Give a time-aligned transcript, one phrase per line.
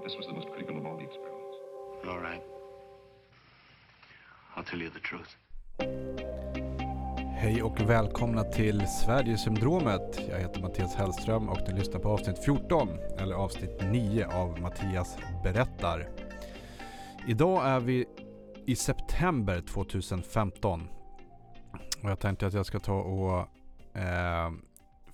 [0.00, 1.56] But this was the most critical of all the experiments.
[2.08, 2.42] All right.
[4.56, 5.36] I'll tell you the truth.
[7.36, 10.20] Hej och välkomna till Sverigesyndromet.
[10.28, 15.16] Jag heter Mattias Hellström och ni lyssnar på avsnitt 14, eller avsnitt 9 av Mattias
[15.42, 16.08] berättar.
[17.28, 18.06] Idag är vi
[18.66, 20.88] i september 2015.
[22.02, 23.38] Och jag tänkte att jag ska ta och
[24.00, 24.50] eh,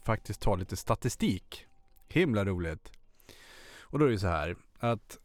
[0.03, 1.66] faktiskt ta lite statistik.
[2.09, 2.92] Himla roligt.
[3.80, 5.19] Och då är det så här att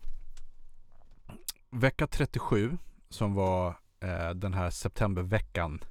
[1.69, 2.77] vecka 37
[3.09, 5.83] som var eh, den här septemberveckan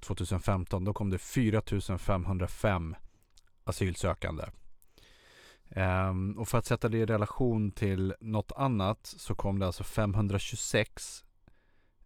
[0.00, 2.96] 2015 då kom det 4505
[3.64, 4.44] asylsökande.
[5.76, 9.84] Um, och för att sätta det i relation till något annat så kom det alltså
[9.84, 11.24] 526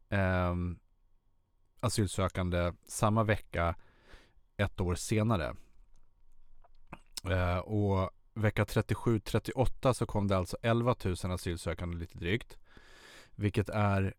[0.08, 0.78] um, ehm,
[1.80, 3.74] asylsökande samma vecka
[4.56, 5.54] ett år senare.
[7.30, 12.58] Uh, och vecka 37-38 så kom det alltså 11 000 asylsökande lite drygt.
[13.34, 14.14] Vilket är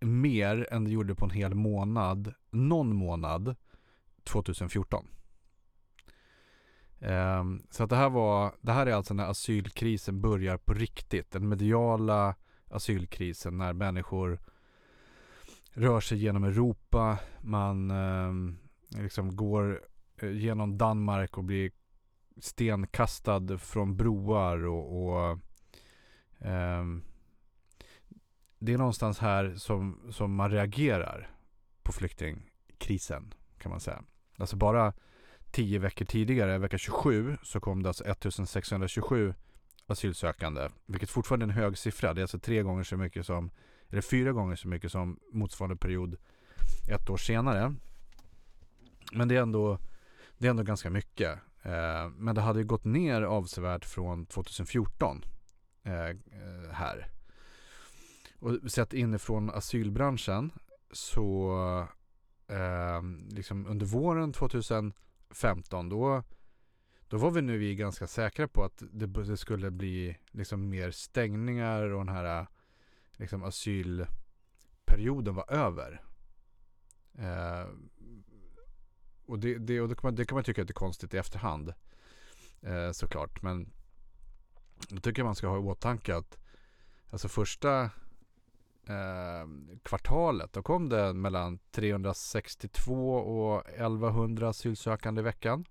[0.00, 3.56] mer än det gjorde på en hel månad, någon månad
[4.24, 5.06] 2014.
[6.98, 10.74] Um, ehm, så att det här var, det här är alltså när asylkrisen börjar på
[10.74, 11.30] riktigt.
[11.30, 12.34] Den mediala
[12.70, 14.38] asylkrisen när människor
[15.70, 17.18] rör sig genom Europa.
[17.40, 19.80] Man um, liksom går
[20.16, 21.70] eh, genom Danmark och blir
[22.38, 25.38] stenkastad från broar och, och
[26.38, 27.02] um,
[28.58, 31.30] det är någonstans här som, som man reagerar
[31.82, 34.02] på flyktingkrisen kan man säga.
[34.36, 34.92] Alltså bara
[35.50, 39.34] tio veckor tidigare, vecka 27, så kom det alltså 1627
[39.86, 42.14] asylsökande, vilket fortfarande är en hög siffra.
[42.14, 43.50] Det är alltså tre gånger så mycket som,
[43.88, 46.16] eller fyra gånger så mycket som motsvarande period
[46.88, 47.74] ett år senare.
[49.12, 49.78] Men det är ändå,
[50.38, 51.38] det är ändå ganska mycket.
[51.66, 55.24] Eh, men det hade ju gått ner avsevärt från 2014
[55.82, 56.16] eh,
[56.72, 57.08] här.
[58.38, 60.52] Och sett inifrån asylbranschen
[60.90, 61.50] så
[62.48, 66.22] eh, liksom under våren 2015 då,
[67.08, 71.82] då var vi nu ganska säkra på att det, det, skulle bli liksom mer stängningar
[71.82, 72.46] och den här
[73.16, 76.02] liksom asylperioden var över.
[77.18, 77.66] Eh,
[79.26, 81.74] och det, det, och det, kan man, det kan man tycka är konstigt i efterhand.
[82.62, 83.42] Eh, såklart.
[83.42, 83.72] Men
[84.88, 86.38] då tycker jag man ska ha i åtanke att
[87.10, 87.80] alltså första
[88.86, 89.46] eh,
[89.82, 90.52] kvartalet.
[90.52, 95.64] Då kom det mellan 362 och 1100 asylsökande i veckan.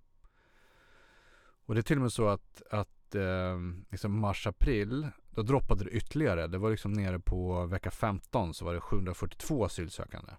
[1.66, 5.89] Och det är till och med så att, att eh, liksom mars-april, då droppade det
[5.89, 6.47] ytterligare.
[6.47, 10.31] Det var liksom nere på vecka 15 så var det 742 asylsökande.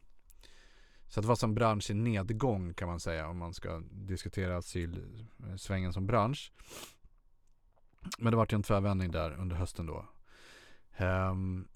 [1.08, 5.90] Så det var som bransch i nedgång kan man säga om man ska diskutera asylsvängen
[5.90, 6.52] eh, som bransch.
[8.18, 10.08] Men det var ju en tvärvändning där under hösten då.
[10.98, 11.68] Um,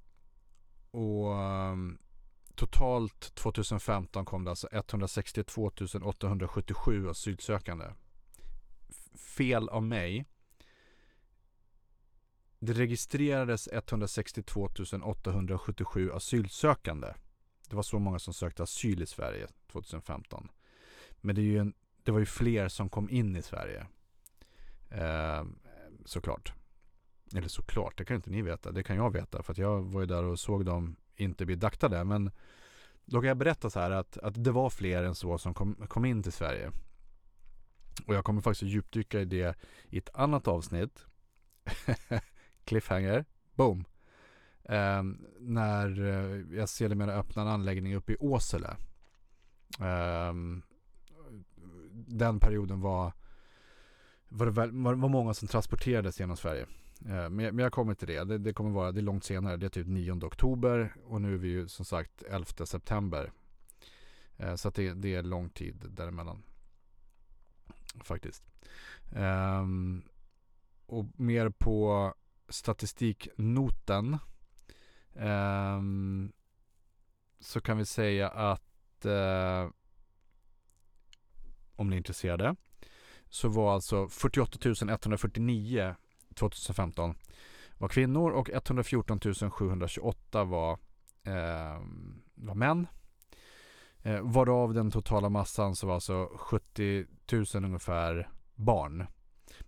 [0.91, 1.99] och um,
[2.55, 5.71] totalt 2015 kom det alltså 162
[6.03, 7.87] 877 asylsökande.
[9.37, 10.27] Fel av mig.
[12.59, 14.69] Det registrerades 162
[15.05, 17.15] 877 asylsökande.
[17.71, 20.49] Det var så många som sökte asyl i Sverige 2015.
[21.21, 23.87] Men det, är ju en, det var ju fler som kom in i Sverige.
[24.91, 25.45] Eh,
[26.05, 26.53] såklart.
[27.37, 28.73] Eller såklart, det kan inte ni veta.
[28.73, 31.55] Det kan jag veta för att jag var ju där och såg dem inte bli
[31.55, 32.05] daktade.
[32.05, 32.31] Men
[33.05, 35.75] då kan jag berätta så här att, att det var fler än så som kom,
[35.75, 36.71] kom in till Sverige.
[38.07, 39.59] Och jag kommer faktiskt att djupdyka i det
[39.89, 41.07] i ett annat avsnitt.
[42.65, 43.25] Cliffhanger.
[43.55, 43.85] Boom.
[44.71, 45.03] Eh,
[45.39, 48.77] när eh, jag sedermera öppnade en anläggning uppe i Åsele.
[49.81, 50.35] Eh,
[51.93, 53.13] den perioden var
[54.29, 56.67] var det väl, var, var många som transporterades genom Sverige.
[57.07, 58.25] Eh, men, men jag kommer till det.
[58.25, 58.39] det.
[58.39, 58.53] det.
[58.53, 59.57] kommer vara, det är långt senare.
[59.57, 63.33] Det är typ 9 oktober och nu är vi ju som sagt 11 september.
[64.37, 66.43] Eh, så att det, det är lång tid däremellan.
[68.03, 68.45] Faktiskt.
[69.17, 70.03] Ehm,
[70.87, 72.15] och mer på
[72.49, 74.19] statistiknoten.
[75.13, 76.33] Um,
[77.41, 79.71] så kan vi säga att uh,
[81.77, 82.57] om ni är intresserade
[83.29, 84.59] så var alltså 48
[84.89, 85.95] 149
[86.35, 87.15] 2015
[87.81, 89.21] var kvinnor och 114
[89.51, 90.73] 728 var,
[91.23, 91.81] eh,
[92.35, 92.87] var män.
[94.03, 99.07] Eh, varav den totala massan så var alltså 70 000 ungefär barn.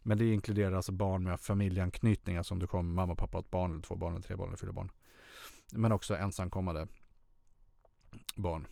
[0.03, 3.51] Men det inkluderar alltså barn med familjeanknytning, alltså om du kommer mamma, pappa och ett
[3.51, 4.91] barn, eller två barn, eller tre barn, eller fyra barn.
[5.73, 6.87] Men också ensamkommande
[8.37, 8.67] barn.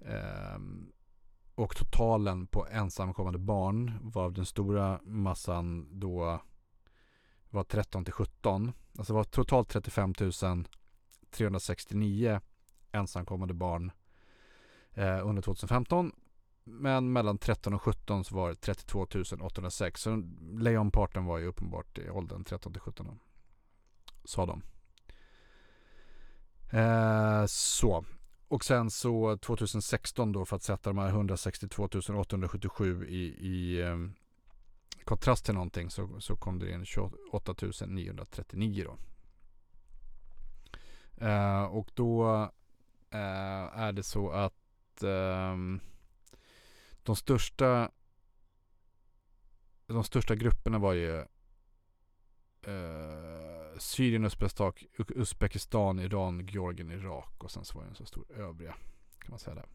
[0.00, 0.58] Eh,
[1.54, 6.40] och totalen på ensamkommande barn var den stora massan då
[7.50, 8.72] var 13 till 17.
[8.98, 10.14] Alltså var totalt 35
[11.30, 12.40] 369
[12.92, 13.92] ensamkommande barn
[14.92, 16.12] eh, under 2015.
[16.64, 19.06] Men mellan 13 och 17 så var det 32
[19.40, 20.00] 806.
[20.00, 20.22] Så
[20.58, 23.18] lejonparten var ju uppenbart i åldern 13 till 17.
[24.24, 24.62] Sa de.
[26.70, 28.04] Eh, så.
[28.48, 31.88] Och sen så 2016 då för att sätta de här 162
[32.18, 33.96] 877 i, i eh,
[35.04, 37.54] kontrast till någonting så, så kom det in 28
[37.86, 38.98] 939 då.
[41.26, 42.42] Eh, och då
[43.10, 45.80] eh, är det så att ehm,
[47.02, 47.90] de största
[49.86, 51.18] de största grupperna var ju
[52.62, 54.30] eh, Syrien,
[55.08, 58.74] Uzbekistan, Iran, Georgien, Irak och sen så var det en så stor övriga.
[59.18, 59.66] Kan man säga där.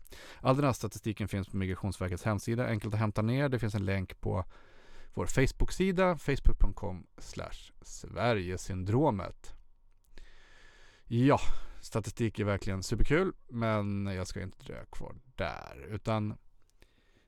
[0.42, 2.68] All den här statistiken finns på Migrationsverkets hemsida.
[2.68, 3.50] Enkelt att hämta ner.
[3.50, 4.46] Det finns en länk på
[5.14, 6.18] vår Facebook-sida.
[6.18, 7.08] Facebook.com
[7.82, 9.54] Sverigesyndromet.
[11.08, 11.40] Ja,
[11.82, 13.34] statistik är verkligen superkul.
[13.48, 15.88] Men jag ska inte dröja kvar där.
[15.90, 16.38] Utan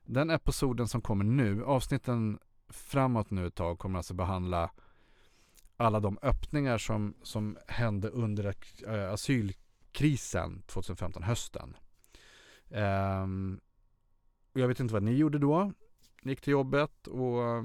[0.04, 2.38] den episoden som kommer nu, avsnitten
[2.68, 4.70] framåt nu ett tag kommer alltså behandla
[5.76, 8.54] alla de öppningar som, som hände under
[8.86, 11.76] äh, asylkrisen 2015, hösten.
[12.68, 13.60] Um,
[14.52, 15.72] jag vet inte vad ni gjorde då.
[16.22, 17.64] Ni gick till jobbet och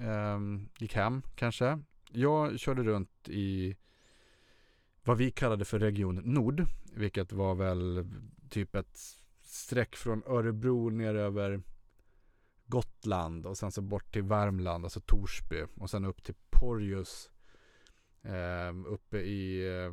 [0.00, 1.80] um, gick hem kanske.
[2.10, 3.76] Jag körde runt i
[5.04, 8.08] vad vi kallade för Region Nord, vilket var väl
[8.50, 8.98] typ ett
[9.42, 11.62] streck från Örebro ner över
[12.66, 17.30] Gotland och sen så bort till Värmland, alltså Torsby och sen upp till Porjus
[18.26, 19.92] eh, uppe i eh,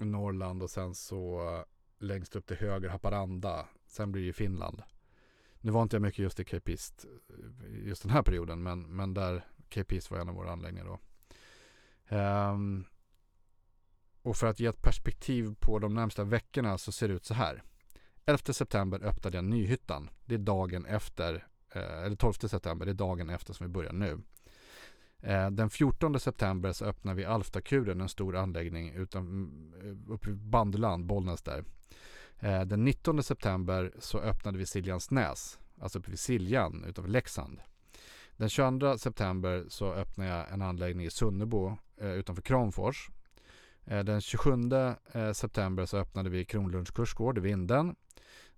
[0.00, 1.64] Norrland och sen så
[1.98, 3.68] längst upp till höger Haparanda.
[3.86, 4.82] Sen blir det Finland.
[5.60, 9.14] Nu var inte jag mycket just i Capist eh, just den här perioden men, men
[9.14, 10.98] där Capist var en av våra anläggningar då.
[12.16, 12.84] Um,
[14.22, 17.34] och för att ge ett perspektiv på de närmsta veckorna så ser det ut så
[17.34, 17.62] här.
[18.24, 20.10] 11 september öppnade jag Nyhyttan.
[20.24, 23.92] Det är dagen efter, eh, eller 12 september, det är dagen efter som vi börjar
[23.92, 24.20] nu.
[25.22, 29.48] Eh, den 14 september så öppnar vi Alftakuren, en stor anläggning utan,
[29.82, 31.64] eh, uppe i Bandeland, Bollnäs där.
[32.40, 37.60] Eh, den 19 september så öppnade vi Siljansnäs, alltså uppe vid Siljan utanför Leksand.
[38.36, 43.10] Den 22 september så öppnar jag en anläggning i Sunnebo utanför Kramfors.
[43.84, 44.52] Den 27
[45.34, 47.96] september så öppnade vi Kronlunds kursgård i Vinden.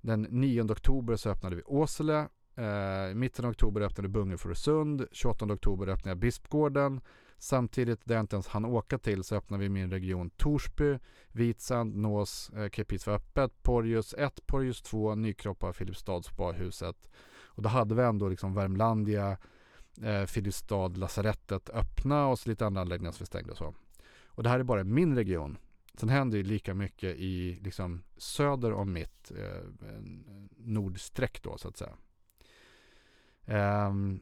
[0.01, 2.29] Den 9 oktober så öppnade vi Åsele.
[2.55, 7.01] Eh, mitten av oktober öppnade Bunger 28 oktober öppnade jag Bispgården.
[7.39, 10.99] Samtidigt, där jag inte ens hann åka till, så öppnade vi min region Torsby,
[11.33, 17.11] Vitsand, Nås, eh, Kepis var öppet, Porjus 1, Porjus 2, Nykroppa, Filipstad, Sparhuset.
[17.45, 19.39] Och då hade vi ändå liksom Värmlandia,
[20.03, 23.75] eh, Filipstad, lasarettet öppna och så lite andra anläggningar som vi stängde och så.
[24.27, 25.59] Och det här är bara min region.
[25.95, 29.65] Sen händer ju lika mycket i liksom söder om mitt eh,
[30.57, 31.97] nordsträck då så att säga.
[33.47, 34.21] Um,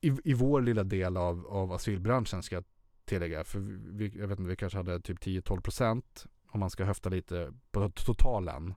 [0.00, 2.64] i, I vår lilla del av, av asylbranschen ska jag
[3.04, 3.58] tillägga, för
[3.92, 7.52] vi, jag vet inte, vi kanske hade typ 10-12 procent om man ska höfta lite
[7.70, 8.74] på totalen.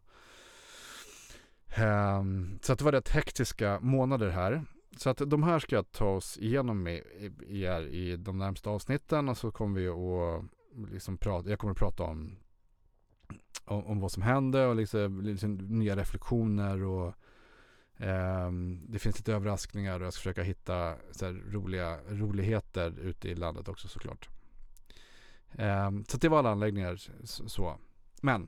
[1.80, 4.65] Um, så att det var rätt hektiska månader här.
[4.97, 7.04] Så att de här ska jag ta oss igenom med
[7.47, 11.78] er i de närmsta avsnitten och så kommer vi att liksom prata, jag kommer att
[11.78, 12.35] prata om,
[13.66, 17.13] om, om vad som hände och liksom, liksom nya reflektioner och
[17.97, 23.35] Ehm, det finns lite överraskningar och jag ska försöka hitta så roliga roligheter ute i
[23.35, 24.30] landet också såklart.
[25.52, 27.78] Ehm, så det var alla anläggningar så.
[28.21, 28.47] Men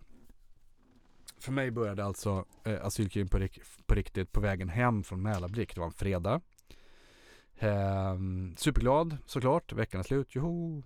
[1.38, 3.48] för mig började alltså eh, asylkrigen på,
[3.86, 5.76] på riktigt på vägen hem från Mälarblick.
[5.76, 6.42] Det var en fredag.
[7.56, 8.16] Eh,
[8.58, 9.74] superglad såklart.
[9.74, 10.36] Veckan är slut.
[10.36, 10.84] Joho!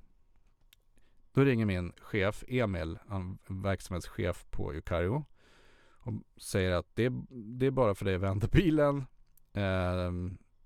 [1.33, 5.25] Då ringer min chef Emil, han verksamhetschef på Eukario
[5.99, 9.05] och säger att det, det är bara för dig att vänta bilen.
[9.53, 10.11] Eh,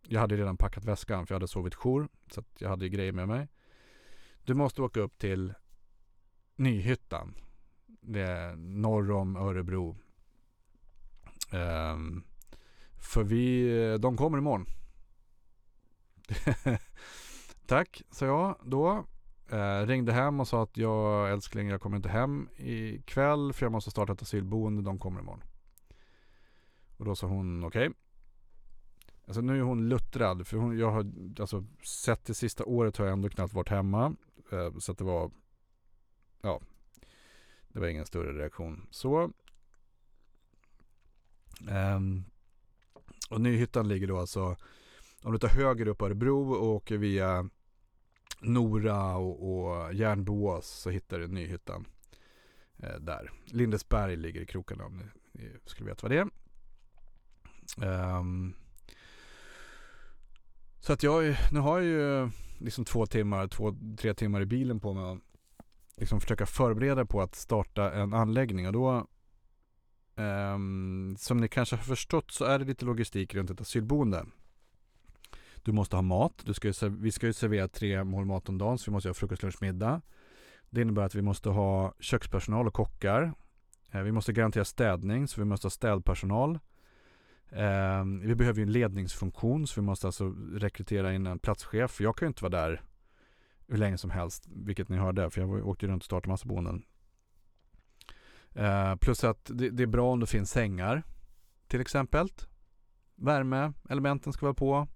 [0.08, 3.12] jag hade redan packat väskan för jag hade sovit jour så att jag hade grejer
[3.12, 3.48] med mig.
[4.44, 5.54] Du måste åka upp till
[6.56, 7.36] Nyhyttan.
[8.02, 9.98] Det är norr om Örebro.
[11.52, 11.98] Eh,
[13.02, 14.66] för vi, de kommer imorgon.
[17.66, 19.06] Tack, sa jag då.
[19.54, 23.72] Eh, ringde hem och sa att jag älskling jag kommer inte hem ikväll för jag
[23.72, 24.82] måste starta ett asylboende.
[24.82, 25.44] De kommer imorgon.
[26.98, 27.90] Och då sa hon okej.
[27.90, 28.00] Okay.
[29.28, 33.06] Alltså nu är hon luttrad för hon, jag har alltså sett det sista året har
[33.06, 34.16] jag ändå knappt varit hemma.
[34.52, 35.32] Eh, så att det var
[36.42, 36.62] ja,
[37.68, 38.88] det var ingen större reaktion.
[38.92, 39.32] Så
[41.96, 42.24] um,
[43.30, 44.56] och Nyhyttan ligger då alltså
[45.24, 47.50] om du tar höger upp Örebro och åker via
[48.44, 51.86] Nora och, och Järnboås så hittar du Nyhyttan.
[52.78, 53.32] Eh, där.
[53.46, 56.30] Lindesberg ligger i krokarna om ni, ni skulle veta vad det är.
[58.18, 58.56] Um,
[60.80, 64.80] så att jag, nu har jag ju liksom två timmar, två, tre timmar i bilen
[64.80, 65.20] på mig att
[65.98, 69.08] liksom försöka förbereda på att starta en anläggning och då
[70.16, 74.26] um, som ni kanske har förstått så är det lite logistik runt ett asylboende.
[75.64, 76.42] Du måste ha mat.
[76.46, 79.10] Du ska ju, vi ska ju servera tre mål mat om dagen så vi måste
[79.10, 80.02] ha frukost, lunch, middag.
[80.70, 83.34] Det innebär att vi måste ha kökspersonal och kockar.
[83.92, 86.60] Eh, vi måste garantera städning så vi måste ha städpersonal.
[87.52, 92.02] Ehm, vi behöver ju en ledningsfunktion så vi måste alltså rekrytera in en platschef.
[92.02, 92.82] Jag kan ju inte vara där
[93.68, 96.84] hur länge som helst, vilket ni hörde, för jag åkte runt och startade massa boenden.
[98.56, 101.04] Eh, plus att det, det, är bra om det finns sängar,
[101.68, 102.28] till exempel.
[103.16, 104.88] Värme, elementen ska vara på,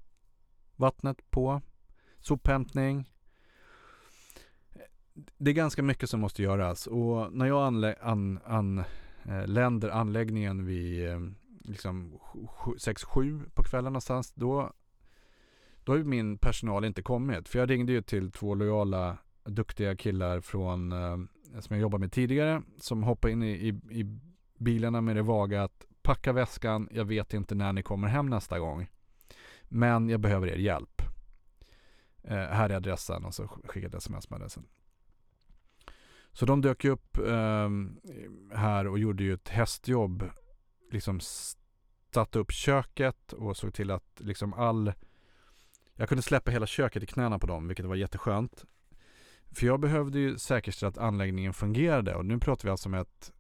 [0.78, 1.62] vattnet på,
[2.20, 3.10] sophämtning.
[5.38, 8.40] Det är ganska mycket som måste göras och när jag anländer an,
[9.26, 11.20] anländer eh, anläggningen vid eh,
[11.68, 12.20] liksom
[12.64, 14.74] 6-7 på kvällen någonstans, då,
[15.84, 17.50] då har ju min personal inte kommit.
[17.50, 21.18] För jag ringde ju till två lojala, duktiga killar från, eh,
[21.60, 24.20] som jag jobbade med tidigare, som hoppade in i, i, i
[24.58, 28.60] bilarna med det vaga att packa väskan, jag vet inte när ni kommer hem nästa
[28.60, 28.88] gång.
[29.68, 31.02] Men jag behöver er hjälp.
[32.24, 34.66] Eh, här är adressen och så skickade jag sms med adressen.
[36.32, 37.70] Så de dök upp eh,
[38.54, 40.30] här och gjorde ju ett hästjobb
[40.92, 41.20] liksom
[42.14, 44.94] satte upp köket och såg till att liksom all
[45.96, 48.66] jag kunde släppa hela köket i knäna på dem, vilket var jätteskönt.
[49.52, 53.34] För jag behövde ju säkerställa att anläggningen fungerade och nu pratar vi alltså om ett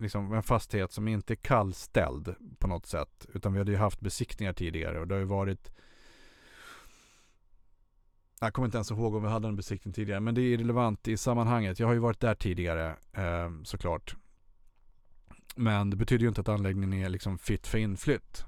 [0.00, 3.26] liksom en fastighet som inte är kallställd på något sätt.
[3.34, 5.70] Utan vi hade ju haft besiktningar tidigare och det har ju varit
[8.40, 11.08] jag kommer inte ens ihåg om vi hade en besiktning tidigare men det är irrelevant
[11.08, 11.80] i sammanhanget.
[11.80, 14.16] Jag har ju varit där tidigare eh, såklart.
[15.56, 18.44] Men det betyder ju inte att anläggningen är liksom fit för inflytt.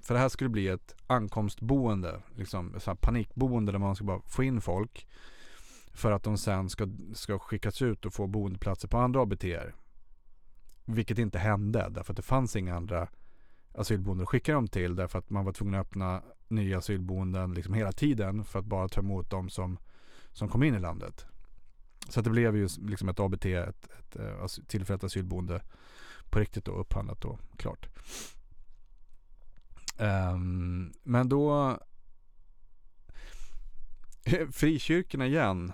[0.00, 4.42] För det här skulle bli ett ankomstboende, liksom ett panikboende där man ska bara få
[4.42, 5.06] in folk.
[5.92, 9.44] För att de sen ska, ska skickas ut och få boendeplatser på andra ABT.
[10.86, 13.08] Vilket inte hände därför att det fanns inga andra
[13.72, 17.74] asylboenden att skicka dem till därför att man var tvungen att öppna nya asylboenden liksom
[17.74, 19.78] hela tiden för att bara ta emot dem som,
[20.32, 21.26] som kom in i landet.
[22.08, 25.62] Så att det blev ju liksom ett ABT, ett, ett, eh, ett tillfälligt asylboende
[26.30, 27.88] på riktigt då upphandlat och klart.
[29.98, 31.78] Um, men då
[34.52, 35.72] frikyrkorna igen.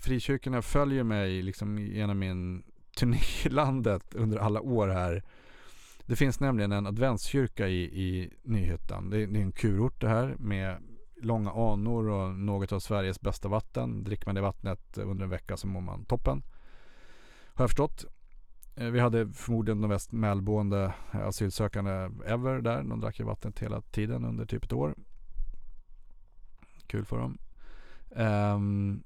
[0.00, 2.62] Frikyrkorna följer mig liksom genom min
[2.96, 5.22] turnélandet under alla år här.
[6.06, 9.10] Det finns nämligen en adventskyrka i, i Nyhyttan.
[9.10, 10.76] Det är, det är en kurort det här med
[11.22, 14.04] långa anor och något av Sveriges bästa vatten.
[14.04, 16.42] Dricker man det vattnet under en vecka så mår man toppen.
[17.54, 18.04] Har jag förstått.
[18.74, 22.82] Eh, vi hade förmodligen de mest välboende asylsökande ever där.
[22.82, 24.94] De drack ju vattnet hela tiden under typ ett år.
[26.86, 27.38] Kul för dem.
[28.10, 29.02] Um,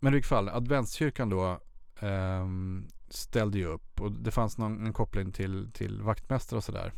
[0.00, 1.60] men i vilket fall, adventskyrkan då
[2.00, 6.92] um, ställde ju upp och det fanns någon en koppling till, till vaktmästare och sådär.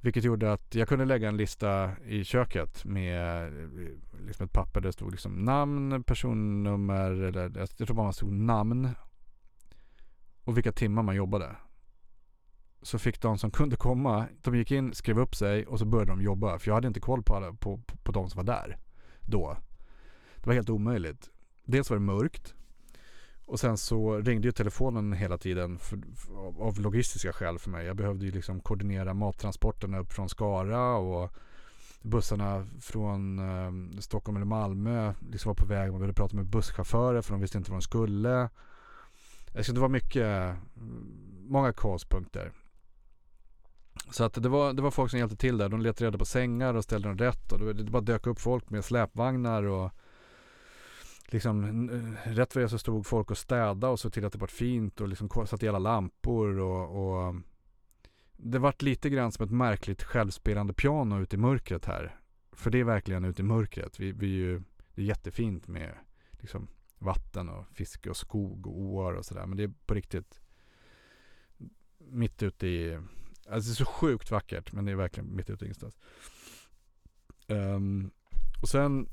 [0.00, 3.52] Vilket gjorde att jag kunde lägga en lista i köket med
[4.26, 8.32] liksom ett papper där det stod liksom namn, personnummer eller jag tror bara man stod
[8.32, 8.90] namn
[10.44, 11.56] och vilka timmar man jobbade.
[12.82, 16.12] Så fick de som kunde komma, de gick in, skrev upp sig och så började
[16.12, 16.58] de jobba.
[16.58, 18.78] För jag hade inte koll på, alla, på, på, på de som var där
[19.20, 19.56] då.
[20.36, 21.30] Det var helt omöjligt.
[21.64, 22.54] Dels var det mörkt.
[23.46, 27.86] Och sen så ringde ju telefonen hela tiden för, för, av logistiska skäl för mig.
[27.86, 31.32] Jag behövde ju liksom koordinera mattransporterna upp från Skara och
[32.02, 35.92] bussarna från eh, Stockholm eller Malmö liksom var på väg.
[35.92, 38.48] Man ville prata med busschaufförer för de visste inte vad de skulle.
[39.62, 42.52] Så det var mycket, mm, många kaospunkter.
[44.10, 45.68] Så att det var, det var folk som hjälpte till där.
[45.68, 47.52] De letade reda på sängar och ställde dem rätt.
[47.52, 49.90] Och det, det bara dök upp folk med släpvagnar och
[51.34, 54.38] liksom eh, rätt vad det så stod folk och städade och såg till att det
[54.38, 57.34] var fint och liksom satte i alla lampor och, och
[58.36, 62.20] det vart lite grann som ett märkligt självspelande piano ute i mörkret här.
[62.52, 64.00] För det är verkligen ute i mörkret.
[64.00, 64.62] Vi, vi ju,
[64.94, 65.94] det är jättefint med
[66.30, 69.46] liksom vatten och fiske och skog och åar och sådär.
[69.46, 70.40] Men det är på riktigt
[71.98, 72.94] mitt ute i,
[73.48, 75.98] alltså det är så sjukt vackert men det är verkligen mitt ute i ingenstans.
[77.48, 78.10] Um,
[78.62, 79.08] och sen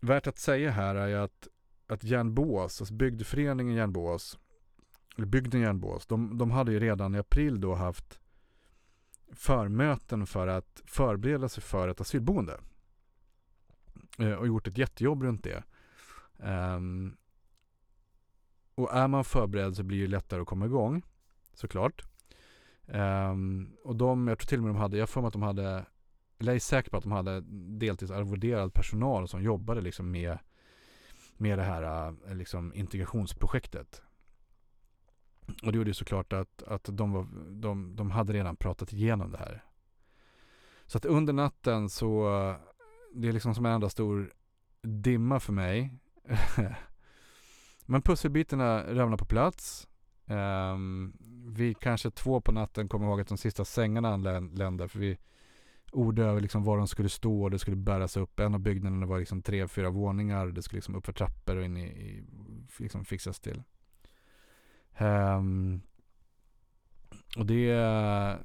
[0.00, 1.48] värt att säga här är att,
[1.86, 4.38] att Järnboas, alltså bygdeföreningen Järnboas,
[5.16, 8.20] eller bygden Järnboas, de, de hade ju redan i april då haft
[9.32, 12.60] förmöten för att förbereda sig för ett asylboende.
[14.18, 15.62] Eh, och gjort ett jättejobb runt det.
[16.36, 17.16] Um,
[18.74, 21.02] och är man förberedd så blir det lättare att komma igång.
[21.52, 22.02] Såklart.
[22.86, 25.42] Um, och de, jag tror till och med de hade, jag får mig att de
[25.42, 25.86] hade,
[26.38, 27.40] eller jag är säker på att de hade
[27.78, 30.38] deltidsarvoderad personal som jobbade liksom med,
[31.36, 34.02] med det här äh, liksom integrationsprojektet.
[35.62, 39.30] Och det gjorde ju såklart att, att de, var, de, de hade redan pratat igenom
[39.30, 39.64] det här.
[40.86, 42.28] Så att under natten så,
[43.14, 44.32] det är liksom som en enda stor
[44.82, 45.94] dimma för mig.
[47.86, 49.88] Men pusselbitarna ramlar på plats.
[50.26, 51.16] Um,
[51.46, 54.88] vi kanske två på natten kommer ihåg att de sista sängarna anländer.
[54.88, 55.18] för vi
[55.92, 58.40] ord över liksom var de skulle stå och det skulle bäras upp.
[58.40, 60.46] En av byggnaderna var liksom tre, fyra våningar.
[60.46, 62.24] Det skulle liksom upp för trappor och in i, i
[62.78, 63.62] liksom fixas till.
[64.98, 65.80] Um,
[67.36, 67.74] och det,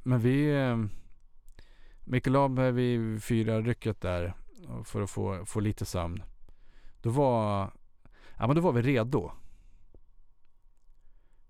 [0.03, 0.53] men vi,
[2.03, 4.33] Mikael Ab vid fyra rycket där
[4.83, 6.23] för att få, få lite sömn.
[7.01, 7.71] Då var,
[8.37, 9.31] ja men då var vi redo.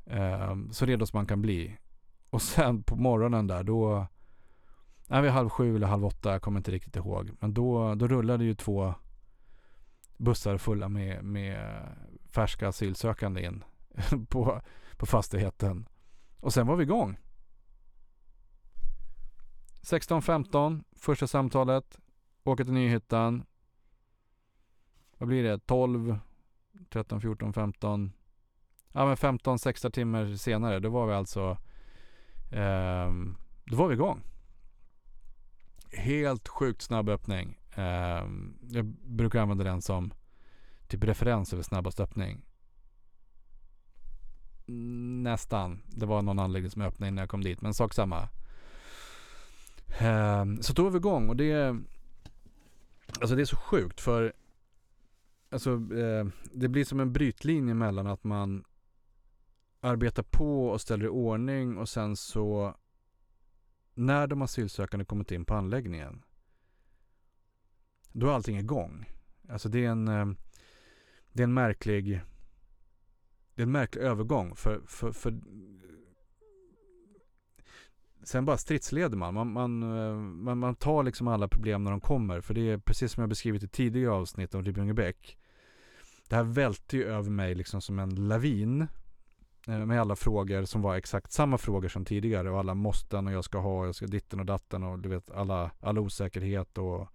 [0.05, 1.77] Um, så redo som man kan bli.
[2.29, 4.07] Och sen på morgonen där då,
[5.07, 7.31] Nej, vid halv sju eller halv åtta, jag kommer inte riktigt ihåg.
[7.39, 8.93] Men då, då rullade ju två
[10.17, 11.87] bussar fulla med, med
[12.29, 13.63] färska asylsökande in
[14.29, 14.61] på,
[14.97, 15.89] på fastigheten.
[16.39, 17.17] Och sen var vi igång.
[19.81, 21.99] 16.15, första samtalet.
[22.43, 23.43] Åka till Nyhyttan.
[25.17, 25.59] Vad blir det?
[25.59, 26.17] 12,
[26.89, 28.11] 13, 14, 15.
[28.91, 30.79] Ja men 15, 16 timmar senare.
[30.79, 31.57] Då var vi alltså
[32.51, 33.11] eh,
[33.65, 34.21] Då var vi igång.
[35.93, 37.59] Helt sjukt snabb öppning.
[37.75, 38.27] Eh,
[38.69, 40.13] jag brukar använda den som
[40.87, 42.45] typ referens över snabbast öppning.
[45.23, 45.81] Nästan.
[45.87, 47.61] Det var någon anläggning som öppnade innan jag kom dit.
[47.61, 48.29] Men sak samma.
[49.99, 51.77] Eh, så då var vi igång och det
[53.21, 54.33] Alltså det är så sjukt för
[55.49, 58.63] Alltså eh, det blir som en brytlinje mellan att man
[59.79, 62.75] arbetar på och ställer i ordning och sen så
[63.93, 66.23] när de asylsökande kommit in på anläggningen
[68.11, 69.05] då är allting igång.
[69.49, 70.25] Alltså det är en eh,
[71.31, 72.21] det är en märklig
[73.55, 75.33] det är en märklig övergång för, för, för
[78.23, 79.33] sen bara stridsleder man.
[79.33, 80.57] Man, man, eh, man.
[80.57, 82.41] man tar liksom alla problem när de kommer.
[82.41, 85.37] För det är precis som jag beskrivit i tidigare avsnitt om Ribbingebäck.
[86.27, 88.87] Det här välte ju över mig liksom som en lavin.
[89.67, 92.49] Eh, med alla frågor som var exakt samma frågor som tidigare.
[92.49, 95.31] Och alla måsten och jag ska ha, jag ska ditten och datten och du vet
[95.31, 97.07] alla, all osäkerhet och,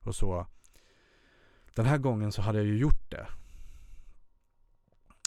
[0.00, 0.46] och så.
[1.74, 3.26] Den här gången så hade jag ju gjort det.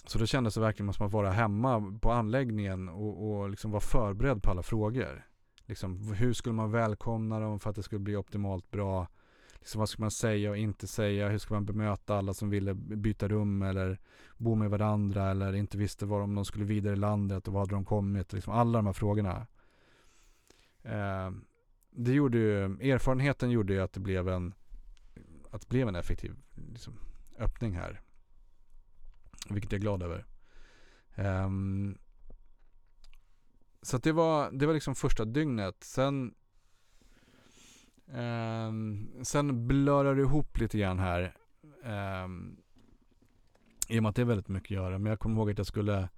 [0.06, 3.82] Så då kändes det verkligen som att vara hemma på anläggningen och, och liksom vara
[3.82, 5.26] förberedd på alla frågor.
[5.66, 9.08] Liksom, hur skulle man välkomna dem för att det skulle bli optimalt bra?
[9.60, 11.30] Liksom, vad ska man säga och inte säga?
[11.30, 14.00] Hur ska man bemöta alla som ville byta rum eller
[14.38, 17.62] bo med varandra eller inte visste var om de skulle vidare i landet och var
[17.62, 18.34] hade de kommit?
[18.34, 19.48] Liksom, alla de här frågorna.
[20.84, 21.32] Eh,
[21.92, 24.54] det gjorde ju, erfarenheten gjorde ju att det blev en,
[25.52, 26.36] att det blev en effektiv
[26.72, 26.94] liksom,
[27.38, 28.02] öppning här.
[29.50, 30.26] Vilket jag är glad över.
[31.16, 31.98] Um,
[33.82, 35.84] så det var, det var liksom första dygnet.
[35.84, 36.34] Sen
[38.14, 41.36] um, Sen blörar det ihop lite grann här.
[41.84, 42.58] Um,
[43.88, 44.98] I och med att det är väldigt mycket att göra.
[44.98, 46.10] Men jag kommer ihåg att jag skulle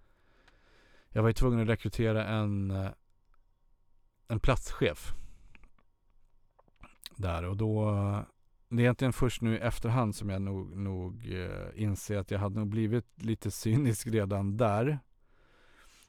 [1.10, 2.92] Jag var ju tvungen att rekrytera en eh,
[4.28, 5.14] En platschef
[7.16, 7.92] Där och då
[8.72, 12.40] det är egentligen först nu i efterhand som jag nog, nog eh, inser att jag
[12.40, 15.00] hade nog blivit lite cynisk redan där.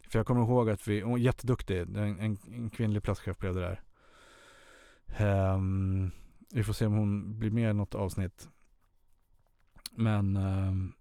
[0.09, 3.55] För jag kommer ihåg att vi, hon var jätteduktig, en, en, en kvinnlig platschef blev
[3.55, 3.83] det där.
[5.21, 6.11] Um,
[6.53, 8.49] vi får se om hon blir med i något avsnitt.
[9.95, 10.93] Men um,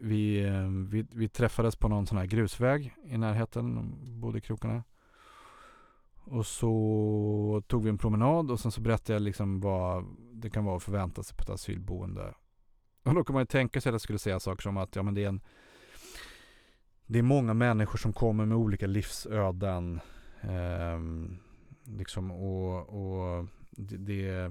[0.00, 4.84] vi, ehm, vi, vi träffades på någon sån här grusväg i närheten, bodde i krokarna.
[6.24, 10.64] Och så tog vi en promenad och sen så berättade jag liksom vad det kan
[10.64, 12.34] vara att förvänta sig på ett asylboende.
[13.02, 15.02] Och då kan man ju tänka sig att jag skulle säga saker som att ja
[15.02, 15.40] men det är en
[17.06, 20.00] Det är många människor som kommer med olika livsöden.
[20.42, 21.38] Um,
[21.84, 24.50] liksom och, och det, det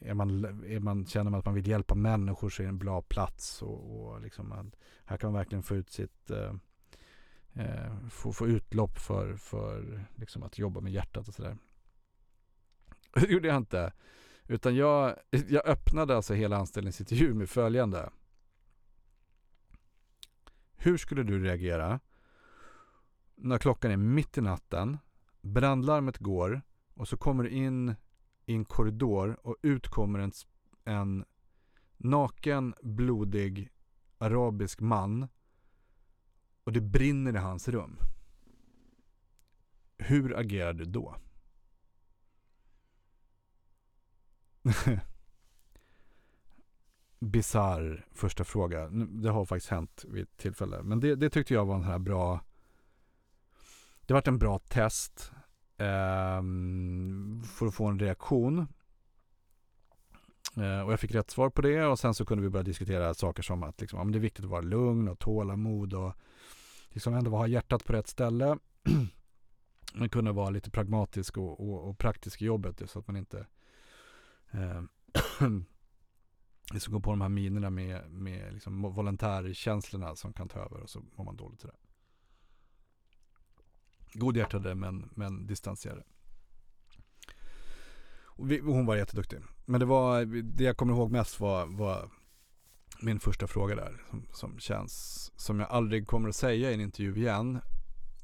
[0.00, 2.78] är man, är man, känner man att man vill hjälpa människor så är det en
[2.78, 6.54] bra plats och, och liksom att här kan man verkligen få ut sitt eh,
[7.54, 11.56] eh få, få utlopp för, för liksom att jobba med hjärtat och sådär.
[13.14, 13.92] Det gjorde jag inte.
[14.46, 18.10] Utan jag, jag öppnade alltså hela anställningsintervjun med följande.
[20.76, 22.00] Hur skulle du reagera
[23.34, 24.98] när klockan är mitt i natten,
[25.40, 26.62] brandlarmet går
[26.94, 27.94] och så kommer du in
[28.46, 30.32] i en korridor och ut kommer en,
[30.84, 31.24] en
[31.96, 33.68] naken, blodig
[34.18, 35.28] arabisk man
[36.64, 37.98] och det brinner i hans rum.
[39.98, 41.16] Hur agerar du då?
[47.18, 48.88] Bizarr första fråga.
[48.88, 50.82] Det har faktiskt hänt vid ett tillfälle.
[50.82, 52.40] Men det, det tyckte jag var en här bra
[54.08, 55.32] det vart en bra test
[55.76, 56.42] eh,
[57.44, 58.58] För att få en reaktion
[60.56, 63.14] eh, Och jag fick rätt svar på det och sen så kunde vi börja diskutera
[63.14, 66.14] saker som att liksom, ja, det är viktigt att vara lugn och tålamod och
[66.88, 68.58] liksom ändå ha hjärtat på rätt ställe
[69.94, 73.38] men kunna vara lite pragmatisk och, och, och praktisk i jobbet så att man inte
[74.50, 74.82] eh,
[76.72, 80.90] liksom går på de här minerna med, med liksom volontärkänslorna som kan ta över och
[80.90, 81.87] så mår man dåligt sådär.
[84.12, 86.02] Godhjärtade men, men distanserade.
[88.38, 89.38] Och vi, hon var jätteduktig.
[89.64, 92.10] Men det var, det jag kommer ihåg mest var, var
[93.02, 94.02] min första fråga där.
[94.10, 97.58] Som, som känns, som jag aldrig kommer att säga i en intervju igen.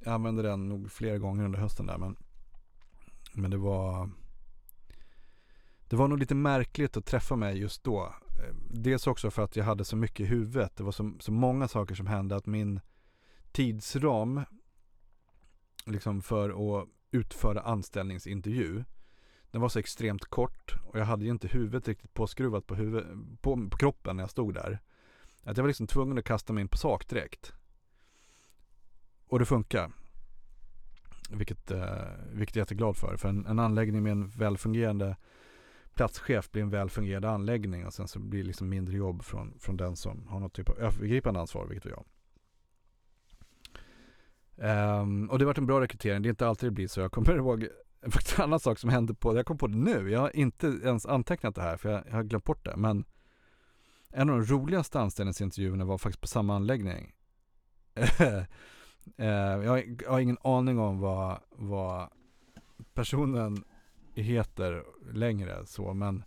[0.01, 2.17] Jag använde den nog flera gånger under hösten där men,
[3.33, 4.11] men det var
[5.89, 8.15] det var nog lite märkligt att träffa mig just då.
[8.71, 10.77] Dels också för att jag hade så mycket i huvudet.
[10.77, 12.81] Det var så, så många saker som hände att min
[13.53, 14.41] tidsram
[15.85, 18.85] liksom för att utföra anställningsintervju
[19.55, 23.05] den var så extremt kort och jag hade ju inte huvudet riktigt påskruvat på, huvud,
[23.41, 24.79] på, på kroppen när jag stod där.
[25.43, 27.53] Att jag var liksom tvungen att kasta mig in på sak direkt.
[29.27, 29.93] Och det funkar.
[31.31, 31.95] Vilket, eh,
[32.33, 33.17] vilket jag är jätteglad för.
[33.17, 35.17] För en, en anläggning med en välfungerande
[35.95, 39.77] platschef blir en välfungerande anläggning och sen så blir det liksom mindre jobb från, från
[39.77, 42.05] den som har något typ av övergripande ansvar, vilket är jag.
[44.65, 47.01] Um, och det har varit en bra rekrytering, det är inte alltid det blir så.
[47.01, 47.69] Jag kommer ihåg
[48.03, 50.67] faktiskt en annan sak som hände på, jag kom på det nu, jag har inte
[50.67, 52.77] ens antecknat det här för jag, jag har glömt bort det.
[52.77, 53.05] Men
[54.11, 57.15] en av de roligaste anställningsintervjuerna var faktiskt på samma anläggning.
[57.99, 58.43] uh,
[59.27, 62.09] jag, har, jag, har ingen aning om vad, vad
[62.95, 63.65] personen
[64.15, 66.25] heter längre så men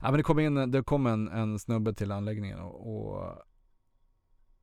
[0.00, 3.42] Ja men det kom in, det kom en, en snubbe till anläggningen och, och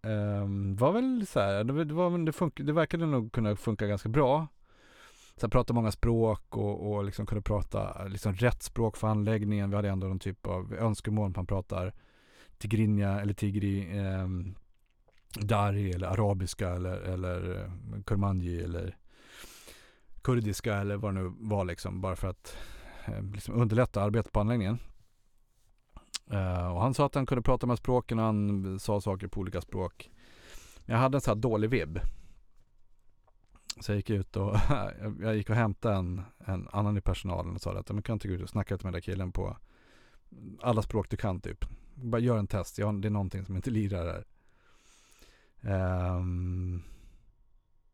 [0.03, 3.87] um, var väl så här, det, det, var, det, fun- det verkade nog kunna funka
[3.87, 4.47] ganska bra.
[5.35, 9.69] Så här, prata många språk och, och liksom kunde prata liksom rätt språk för anläggningen.
[9.69, 11.33] Vi hade ändå någon typ av önskemål.
[11.35, 11.93] Man pratar
[12.57, 14.27] tigrinja eller tigri, eh,
[15.39, 18.97] dari eller arabiska eller, eller eh, kurmanji eller
[20.21, 22.01] kurdiska eller vad det nu var liksom.
[22.01, 22.57] Bara för att
[23.05, 24.79] eh, liksom underlätta arbetet på anläggningen.
[26.31, 29.39] Uh, och han sa att han kunde prata med språken och han sa saker på
[29.39, 30.11] olika språk.
[30.85, 31.99] Men jag hade en sån här dålig vibb.
[33.79, 34.55] Så jag gick ut och
[35.21, 38.27] jag gick och hämtade en, en annan i personalen och sa att jag kan inte
[38.27, 39.57] gå ut och snacka med den där killen på
[40.61, 41.65] alla språk du kan typ.
[41.95, 44.25] Bara gör en test, jag, det är någonting som inte lirar här.
[46.15, 46.83] Um,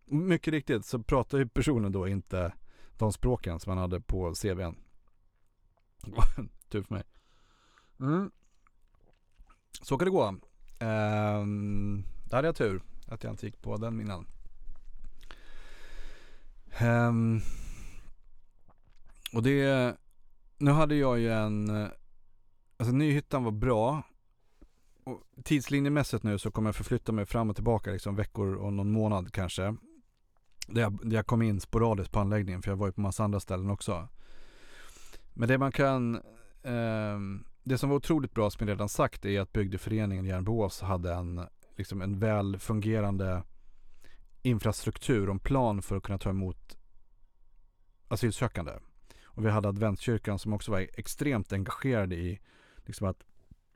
[0.06, 2.54] mycket riktigt så pratar ju personen då inte
[2.98, 4.76] de språken som han hade på CVn.
[6.36, 7.04] Tur typ för mig.
[8.00, 8.32] Mm.
[9.82, 10.28] Så kan det gå.
[10.80, 14.26] Um, där hade jag tur att jag inte gick på den innan.
[16.82, 17.42] Um,
[19.34, 19.96] och det,
[20.58, 21.70] nu hade jag ju en,
[22.78, 24.04] alltså Nyhyttan var bra.
[25.04, 28.92] Och tidslinjemässigt nu så kommer jag förflytta mig fram och tillbaka liksom veckor och någon
[28.92, 29.76] månad kanske.
[30.68, 33.24] Där jag, där jag kom in sporadiskt på anläggningen för jag var ju på massa
[33.24, 34.08] andra ställen också.
[35.34, 36.16] Men det man kan,
[36.64, 37.20] eh,
[37.68, 41.42] det som var otroligt bra som jag redan sagt är att bygdeföreningen Järnboås hade en,
[41.76, 43.44] liksom en väl fungerande
[44.42, 46.78] infrastruktur och en plan för att kunna ta emot
[48.08, 48.72] asylsökande.
[49.24, 52.40] Och vi hade adventskyrkan som också var extremt engagerade i
[52.86, 53.24] liksom att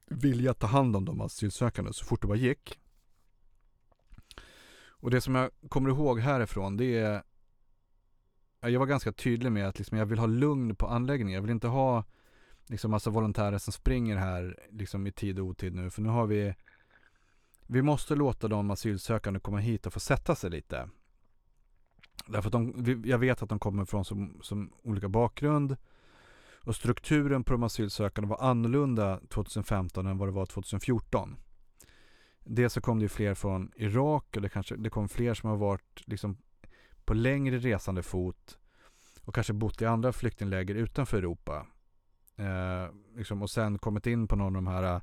[0.05, 2.79] vilja ta hand om de asylsökande så fort det bara gick.
[4.87, 7.23] Och det som jag kommer ihåg härifrån det är
[8.59, 11.35] Jag var ganska tydlig med att liksom jag vill ha lugn på anläggningen.
[11.35, 12.03] Jag vill inte ha
[12.71, 15.89] liksom massa volontärer som springer här liksom i tid och otid nu.
[15.89, 16.55] För nu har vi
[17.67, 20.89] Vi måste låta de asylsökande komma hit och få sätta sig lite.
[22.27, 25.77] Därför att de, jag vet att de kommer från som, som olika bakgrund.
[26.63, 31.37] Och strukturen på de asylsökande var annorlunda 2015 än vad det var 2014.
[32.39, 35.49] Dels så kom det ju fler från Irak och det, kanske, det kom fler som
[35.49, 36.37] har varit liksom
[37.05, 38.57] på längre resande fot
[39.21, 41.67] och kanske bott i andra flyktingläger utanför Europa.
[42.41, 45.01] Eh, liksom, och sen kommit in på någon av de här eh,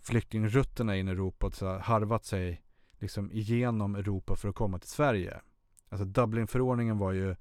[0.00, 2.62] flyktingrutterna in i Europa och så harvat sig
[2.98, 5.40] liksom igenom Europa för att komma till Sverige.
[5.88, 7.36] Alltså Dublinförordningen var ju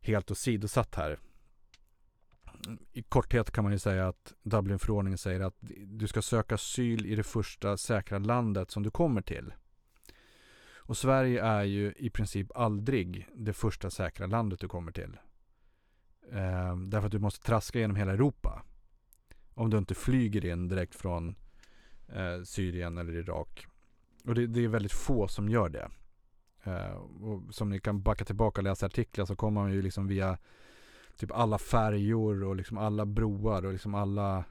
[0.00, 1.18] helt åsidosatt här.
[2.92, 7.14] I korthet kan man ju säga att Dublinförordningen säger att du ska söka asyl i
[7.14, 9.52] det första säkra landet som du kommer till.
[10.76, 15.16] Och Sverige är ju i princip aldrig det första säkra landet du kommer till.
[16.32, 18.62] Eh, därför att du måste traska genom hela Europa.
[19.54, 21.36] Om du inte flyger in direkt från
[22.08, 23.66] eh, Syrien eller Irak.
[24.24, 25.88] Och det, det, är väldigt få som gör det.
[26.64, 30.06] Eh, och som ni kan backa tillbaka och läsa artiklar så kommer man ju liksom
[30.06, 30.38] via
[31.16, 34.44] typ alla färjor och liksom alla broar och liksom alla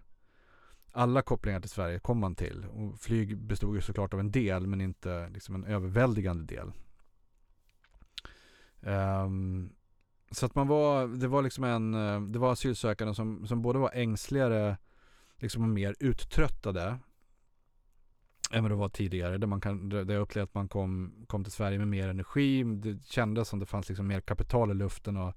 [0.92, 2.66] alla kopplingar till Sverige kom man till.
[2.66, 6.72] Och flyg bestod ju såklart av en del men inte liksom en överväldigande del.
[8.82, 9.74] Um,
[10.32, 13.80] så att man var, det var liksom en, eh, det var asylsökande som, som både
[13.80, 14.78] var ängsligare
[15.38, 17.00] liksom mer uttröttade
[18.52, 19.38] än vad det var tidigare.
[19.38, 22.64] Där, man kan, där jag upplevde att man kom, kom till Sverige med mer energi.
[22.64, 25.34] Det kändes som det fanns liksom mer kapital i luften och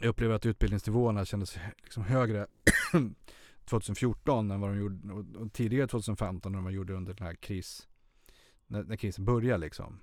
[0.00, 2.46] jag upplever att utbildningsnivåerna kändes liksom högre
[3.64, 7.88] 2014 än vad de gjorde och tidigare 2015 när de gjorde under den här kris
[8.66, 10.00] när, när krisen började liksom.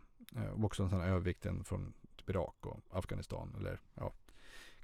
[0.54, 4.14] Och också en sån här övervikten från typ Irak och Afghanistan eller ja,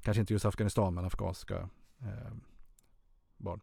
[0.01, 1.69] kanske inte just Afghanistan men afghanska
[1.99, 2.33] eh,
[3.37, 3.61] barn.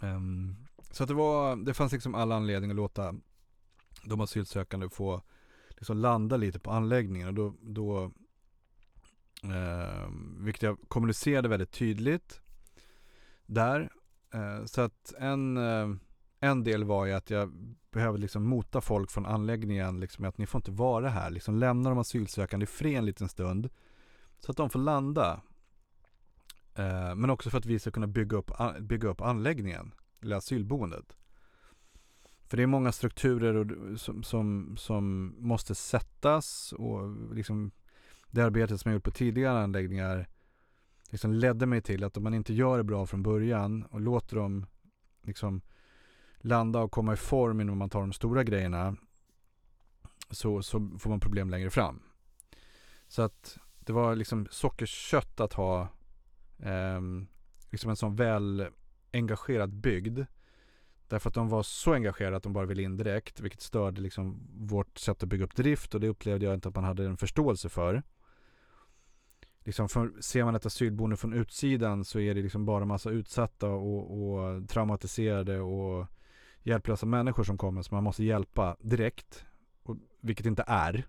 [0.00, 0.56] Um,
[0.90, 3.14] så att det var, det fanns liksom alla anledning att låta
[4.04, 5.22] de asylsökande få
[5.68, 8.12] liksom landa lite på anläggningen och då, då
[9.42, 12.40] Eh, vilket jag kommunicerade väldigt tydligt
[13.46, 13.92] där.
[14.34, 15.88] Eh, så att en, eh,
[16.40, 20.46] en del var ju att jag behöver liksom mota folk från anläggningen liksom att ni
[20.46, 21.30] får inte vara här.
[21.30, 23.68] Liksom lämna de asylsökande i fred en liten stund.
[24.38, 25.40] Så att de får landa.
[26.74, 31.16] Eh, men också för att vi ska kunna bygga upp, bygga upp anläggningen, eller asylboendet.
[32.48, 37.70] För det är många strukturer och, som, som, som måste sättas och liksom
[38.30, 40.28] det arbetet som jag gjort på tidigare anläggningar
[41.10, 44.36] liksom ledde mig till att om man inte gör det bra från början och låter
[44.36, 44.66] dem
[45.22, 45.60] liksom
[46.40, 48.96] landa och komma i form innan man tar de stora grejerna
[50.30, 52.02] så, så får man problem längre fram.
[53.08, 55.88] Så att det var liksom sockerkött att ha
[56.58, 57.00] eh,
[57.70, 58.68] liksom en sån väl
[59.12, 60.20] engagerad bygd.
[61.08, 64.48] Därför att de var så engagerade att de bara ville in direkt, vilket störde liksom
[64.56, 67.16] vårt sätt att bygga upp drift och det upplevde jag inte att man hade en
[67.16, 68.02] förståelse för
[69.68, 73.68] liksom för, ser man ett asylboende från utsidan så är det liksom bara massa utsatta
[73.68, 76.06] och, och traumatiserade och
[76.62, 79.44] hjälplösa människor som kommer som man måste hjälpa direkt.
[79.82, 81.06] Och, vilket inte är.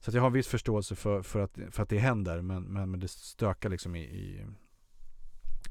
[0.00, 2.90] Så att jag har viss förståelse för, för, att, för att det händer men, men,
[2.90, 4.46] men det stökar liksom i, i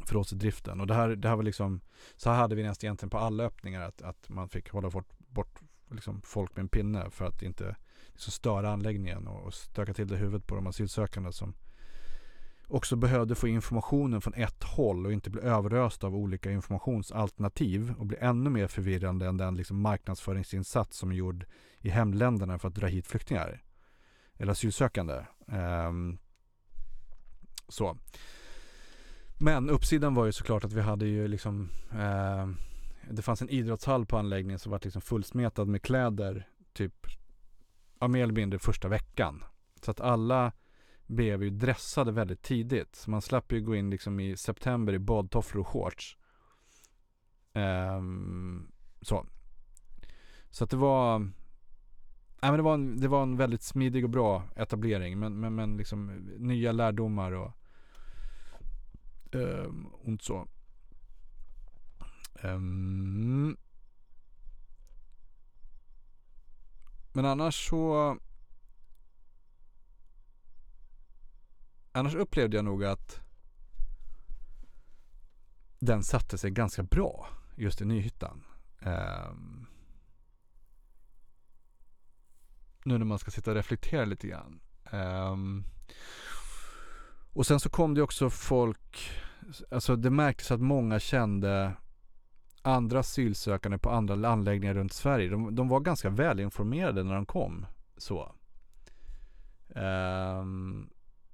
[0.06, 0.82] för oss i driften.
[0.82, 1.82] Och det här, det här var liksom,
[2.16, 5.10] så här hade vi nästan egentligen på alla öppningar att, att man fick hålla bort,
[5.18, 5.60] bort
[5.92, 7.76] liksom folk med en pinne för att inte
[8.08, 11.54] liksom störa anläggningen och stöka till det i huvudet på de asylsökande som
[12.68, 18.06] också behövde få informationen från ett håll och inte bli överöst av olika informationsalternativ och
[18.06, 21.46] bli ännu mer förvirrande än den liksom marknadsföringsinsats som är gjord
[21.80, 23.64] i hemländerna för att dra hit flyktingar
[24.38, 25.26] eller asylsökande.
[25.46, 26.18] Um,
[27.68, 27.98] så.
[29.38, 32.48] Men uppsidan var ju såklart att vi hade ju liksom eh,
[33.12, 37.08] Det fanns en idrottshall på anläggningen som var liksom fullsmetad med kläder typ
[38.00, 39.44] ja, mer eller mindre första veckan.
[39.82, 40.52] Så att alla
[41.16, 42.96] blev ju dressade väldigt tidigt.
[42.96, 46.18] Så man slapp ju gå in liksom i september i badtofflor och shorts.
[47.54, 48.72] Um,
[49.02, 49.26] så.
[50.50, 51.20] Så att det var
[52.44, 55.20] Nej, men det, var en, det var en väldigt smidig och bra etablering.
[55.20, 57.52] Men, men, men liksom nya lärdomar och,
[59.32, 60.48] ehm, um, och så.
[62.44, 63.58] Um,
[67.14, 68.18] men annars så
[71.94, 73.22] annars upplevde jag nog att
[75.80, 78.44] den satte sig ganska bra just i Nyhyttan.
[78.80, 79.68] Um,
[82.84, 84.60] nu när man ska sitta och reflektera lite grann.
[84.92, 85.64] Um,
[87.34, 89.12] och sen så kom det också folk,
[89.72, 91.74] alltså det märktes att många kände
[92.62, 95.30] andra asylsökande på andra anläggningar runt Sverige.
[95.30, 97.66] De, de var ganska välinformerade när de kom.
[97.98, 98.36] Så.
[99.76, 100.90] Um,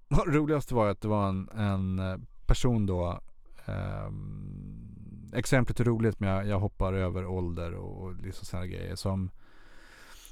[0.09, 3.19] roligaste var att det var en, en eh, person då
[3.69, 4.11] Eh,
[5.33, 9.29] Exemplet är roligt men jag, jag hoppar över ålder och, och liksom sådana grejer som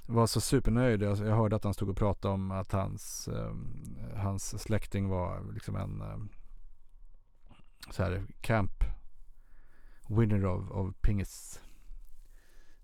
[0.06, 1.02] var så supernöjd.
[1.02, 3.54] Jag, jag hörde att han stod och pratade om att hans, eh,
[4.16, 6.18] hans släkting var liksom en eh,
[7.92, 8.84] så här camp
[10.08, 11.62] winner of, of pingis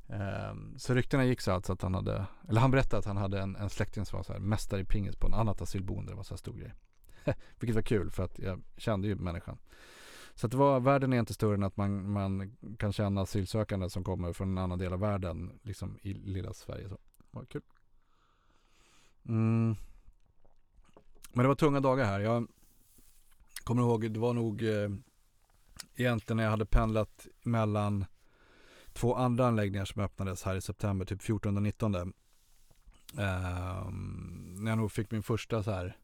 [0.08, 3.42] Um, så ryktena gick så alltså att han hade, eller han berättade att han hade
[3.42, 6.12] en, en släkting som var så här mästare i pingis på en annat asylboende.
[6.12, 6.74] Det var så här stor grej.
[7.60, 9.58] Vilket var kul för att jag kände ju människan.
[10.36, 13.90] Så att det var, världen är inte större än att man, man kan känna asylsökande
[13.90, 16.90] som kommer från en annan del av världen, liksom i lilla Sverige.
[16.90, 16.98] Så.
[17.18, 17.62] Det var kul.
[19.26, 19.76] Mm.
[21.34, 22.20] Men det var tunga dagar här.
[22.20, 22.48] Jag
[23.64, 24.90] kommer ihåg, det var nog eh,
[25.96, 28.06] egentligen när jag hade pendlat mellan
[28.94, 31.96] två andra anläggningar som öppnades här i september, typ 14 och 19.
[31.96, 32.04] Eh,
[33.14, 35.98] när jag nog fick min första så här,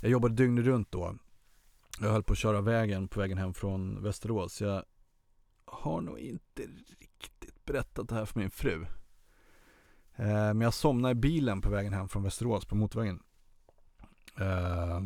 [0.00, 1.16] jag jobbade dygnet runt då.
[2.00, 4.60] Jag höll på att köra vägen på vägen hem från Västerås.
[4.60, 4.84] Jag
[5.64, 6.62] har nog inte
[6.98, 8.86] riktigt berättat det här för min fru.
[10.16, 13.22] Eh, men jag somnade i bilen på vägen hem från Västerås på motorvägen.
[14.40, 15.00] Eh,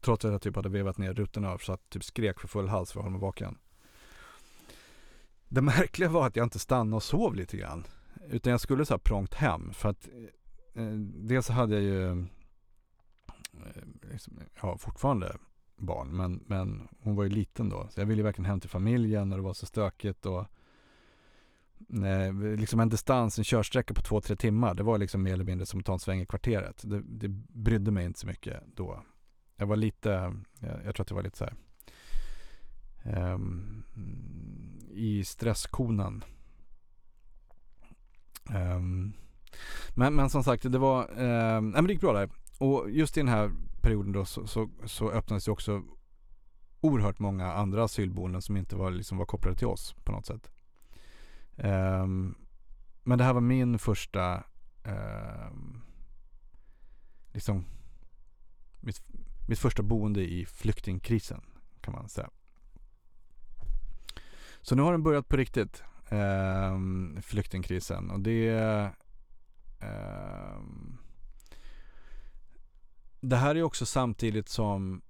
[0.00, 2.92] trots att jag typ hade vevat ner rutorna så att typ skrek för full hals
[2.92, 3.58] för att hålla mig vaken.
[5.48, 7.84] Det märkliga var att jag inte stannade och sov lite grann.
[8.30, 10.08] Utan jag skulle så här prångt hem för att
[10.74, 13.82] eh, eh dels så hade jag ju eh,
[14.12, 15.36] liksom, ja, fortfarande
[15.76, 17.88] barn men, men hon var ju liten då.
[17.90, 20.46] Så jag ville verkligen hem till familjen och det var så stökigt och
[22.04, 24.74] eh, liksom en distans, en körsträcka på två, tre timmar.
[24.74, 26.82] Det var liksom mer eller mindre som att ta en sväng i kvarteret.
[26.84, 29.02] Det, det brydde mig inte så mycket då.
[29.56, 30.10] Jag var lite,
[30.60, 31.54] jag, jag tror att det var lite så här
[33.32, 33.84] um,
[34.98, 36.24] i stresskonen.
[38.48, 39.12] Um, ehm,
[39.94, 42.30] men, men som sagt, det var, eh, men det gick bra där.
[42.58, 45.82] Och just i den här perioden då så, så, så öppnades det också
[46.80, 50.50] oerhört många andra asylboenden som inte var, liksom var kopplade till oss på något sätt.
[51.56, 52.34] Um,
[53.02, 54.44] men det här var min första,
[54.84, 55.82] um,
[57.32, 57.64] liksom,
[58.80, 59.02] mitt,
[59.48, 61.40] mitt första boende i flyktingkrisen
[61.80, 62.30] kan man säga.
[64.68, 66.78] Så nu har den börjat på riktigt, eh,
[67.22, 68.10] flyktingkrisen.
[68.10, 68.48] Och det
[69.80, 70.60] eh,
[73.20, 75.02] Det här är också samtidigt som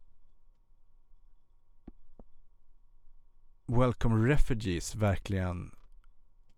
[3.66, 5.74] Welcome Refugees verkligen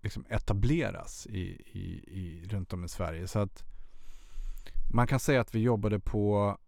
[0.03, 1.41] liksom etableras i,
[1.73, 3.29] i, i, runt om i Sverige.
[3.29, 3.65] Så att
[4.93, 6.59] man kan säga att vi jobbade på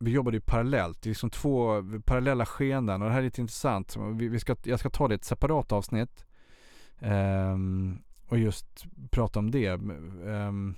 [0.00, 1.02] vi jobbade ju parallellt.
[1.02, 3.96] Det är liksom två parallella skeenden och det här är lite intressant.
[4.14, 6.26] Vi, vi ska, jag ska ta det i ett separat avsnitt.
[6.98, 9.70] Um, och just prata om det.
[9.70, 10.74] Um,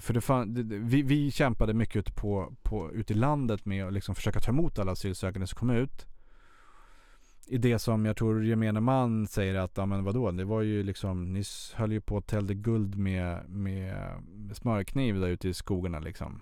[0.00, 3.86] för det fan, det, vi, vi kämpade mycket ute, på, på, ute i landet med
[3.86, 6.06] att liksom försöka ta emot alla asylsökande som kom ut.
[7.46, 10.82] I det som jag tror gemene man säger att, ja men vadå, det var ju
[10.82, 11.42] liksom, ni
[11.74, 14.12] höll ju på att täljde guld med, med
[14.52, 16.40] smörkniv där ute i skogarna liksom.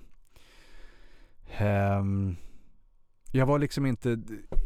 [1.61, 2.37] Um,
[3.33, 4.18] jag var liksom inte,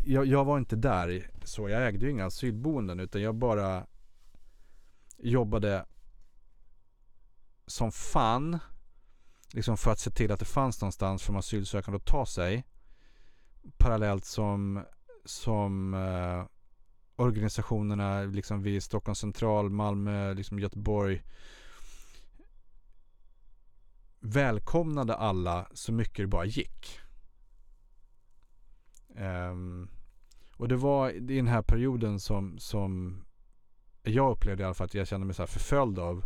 [0.05, 1.69] jag, jag, var inte där så.
[1.69, 3.87] Jag ägde ju inga asylboenden utan jag bara
[5.19, 5.87] jobbade
[7.67, 8.59] som fan.
[9.53, 12.65] Liksom för att se till att det fanns någonstans för de asylsökande att ta sig.
[13.77, 14.85] Parallellt som,
[15.25, 16.45] som eh,
[17.17, 21.23] organisationerna liksom vid Stockholms central, Malmö, liksom Göteborg
[24.21, 27.01] välkomnade alla så mycket det bara gick.
[29.09, 29.91] Um,
[30.57, 33.21] och det var i den här perioden som, som
[34.03, 36.25] jag upplevde i alla fall att jag kände mig så här förföljd av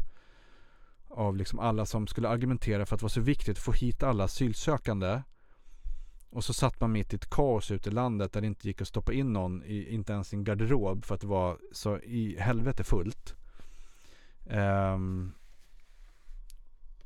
[1.14, 4.02] av liksom alla som skulle argumentera för att det var så viktigt att få hit
[4.02, 5.22] alla asylsökande.
[6.31, 8.81] Och så satt man mitt i ett kaos ute i landet där det inte gick
[8.81, 11.98] att stoppa in någon, i, inte ens i en garderob för att det var så
[11.98, 13.35] i helvete fullt.
[14.44, 15.35] Um,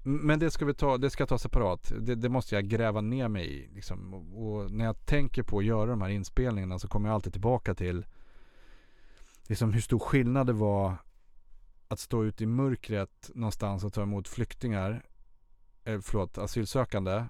[0.08, 1.92] men det ska vi ta, det ska jag ta separat.
[2.00, 3.68] Det, det måste jag gräva ner mig i.
[3.74, 4.14] Liksom.
[4.14, 7.32] Och, och, när jag tänker på att göra de här inspelningarna så kommer jag alltid
[7.32, 8.06] tillbaka till
[9.46, 10.96] liksom hur stor skillnad det var
[11.88, 15.02] att stå ute i mörkret någonstans och ta emot flyktingar,
[15.84, 17.24] eh, förlåt, asylsökande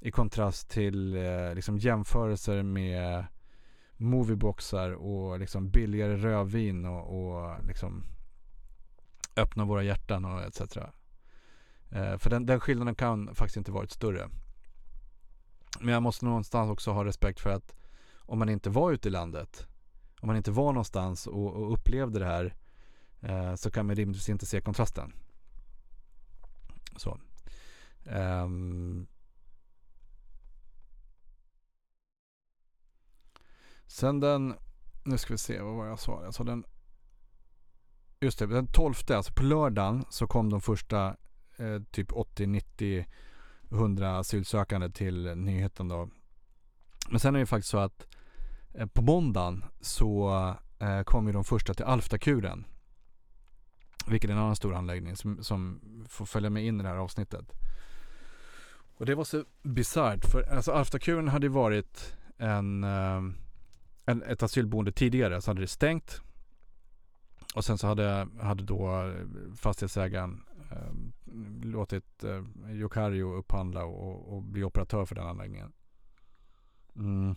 [0.00, 3.26] i kontrast till eh, liksom jämförelser med
[3.96, 8.04] movieboxar och liksom billigare rödvin och, och liksom
[9.36, 10.78] öppna våra hjärtan och etc.
[11.90, 14.28] Eh, för den, den skillnaden kan faktiskt inte varit större.
[15.80, 17.74] Men jag måste någonstans också ha respekt för att
[18.16, 19.66] om man inte var ute i landet,
[20.20, 22.54] om man inte var någonstans och, och upplevde det här
[23.20, 25.12] eh, så kan man rimligtvis inte se kontrasten.
[26.96, 27.18] Så.
[28.04, 29.06] Um,
[33.86, 34.54] sen den,
[35.04, 36.64] nu ska vi se vad var jag sa, jag sa den
[38.20, 41.16] Just det, den 12, alltså på lördagen så kom de första
[41.56, 43.06] eh, typ 80, 90,
[43.70, 46.08] 100 asylsökande till nyheten då.
[47.10, 48.06] Men sen är det faktiskt så att
[48.74, 50.38] eh, på måndagen så
[50.78, 52.64] eh, kom ju de första till Alftakuren.
[54.06, 56.96] Vilket är en annan stor anläggning som, som får följa med in i det här
[56.96, 57.52] avsnittet.
[58.96, 63.22] Och det var så bisarrt för alltså Alftakuren hade ju varit en, eh,
[64.06, 66.20] en, ett asylboende tidigare så hade det stängt.
[67.54, 70.44] Och sen så hade, hade då eh, fastighetsägaren
[70.74, 70.92] Eh,
[71.62, 75.72] låtit eh, Jokario upphandla och, och bli operatör för den anläggningen.
[76.96, 77.36] Mm.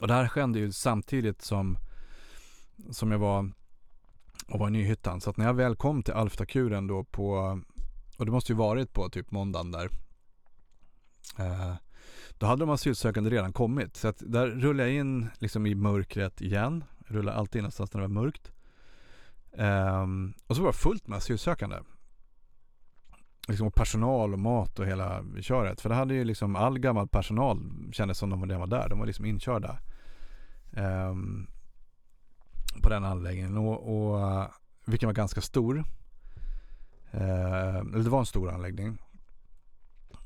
[0.00, 1.78] Och det här skedde ju samtidigt som,
[2.90, 3.52] som jag var
[4.48, 5.20] och var i Nyhyttan.
[5.20, 7.60] Så att när jag väl kom till Alftakuren då på,
[8.18, 9.88] och det måste ju varit på typ måndagen där.
[11.38, 11.74] Eh,
[12.38, 13.96] då hade de asylsökande redan kommit.
[13.96, 16.84] Så att där rullade jag in liksom i mörkret igen.
[17.06, 18.52] Jag rullar alltid in någonstans när det var mörkt.
[19.52, 20.06] Eh,
[20.46, 21.76] och så var det fullt med asylsökande.
[23.48, 25.80] Liksom personal och mat och hela köret.
[25.80, 27.58] För det hade ju liksom all gammal personal
[27.92, 28.88] kändes som de redan var där.
[28.88, 29.78] De var liksom inkörda.
[30.72, 31.14] Eh,
[32.82, 33.58] på den anläggningen.
[33.58, 34.48] Och, och,
[34.84, 35.84] vilken var ganska stor.
[37.10, 38.98] Eh, eller det var en stor anläggning.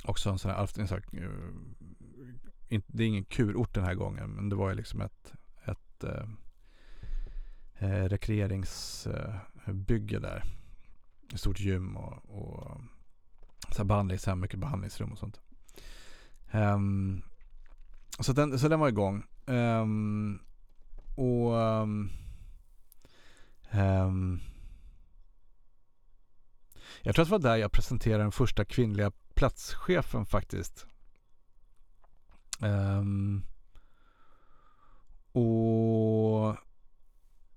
[0.05, 1.29] Också en sån här, en sån här eh,
[2.87, 4.31] det är ingen kurort den här gången.
[4.31, 5.33] Men det var ju liksom ett,
[5.65, 6.29] ett uh,
[8.05, 10.45] rekreeringsbygge där.
[11.33, 12.81] Ett stort gym och, och
[13.71, 15.41] så behandlingshem, mycket behandlingsrum och sånt.
[16.53, 17.23] Um,
[18.21, 19.27] så, den, så den var igång.
[19.47, 20.41] Um,
[21.15, 22.11] och um,
[23.73, 24.41] um,
[27.03, 30.87] jag tror att det var där jag presenterade den första kvinnliga platschefen faktiskt.
[32.61, 33.45] Um,
[35.33, 36.47] och,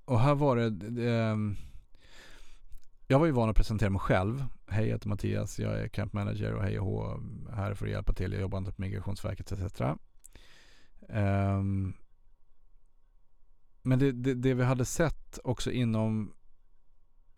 [0.05, 1.57] och här var det, um,
[3.11, 4.45] jag var ju van att presentera mig själv.
[4.67, 7.19] Hej, jag heter Mattias, jag är camp manager och hej och hå,
[7.53, 8.31] här för att hjälpa till.
[8.31, 9.81] Jag jobbar inte på Migrationsverket etc.
[9.81, 9.97] Um,
[11.09, 11.93] ehm,
[13.81, 16.33] men det, det, det, vi hade sett också inom,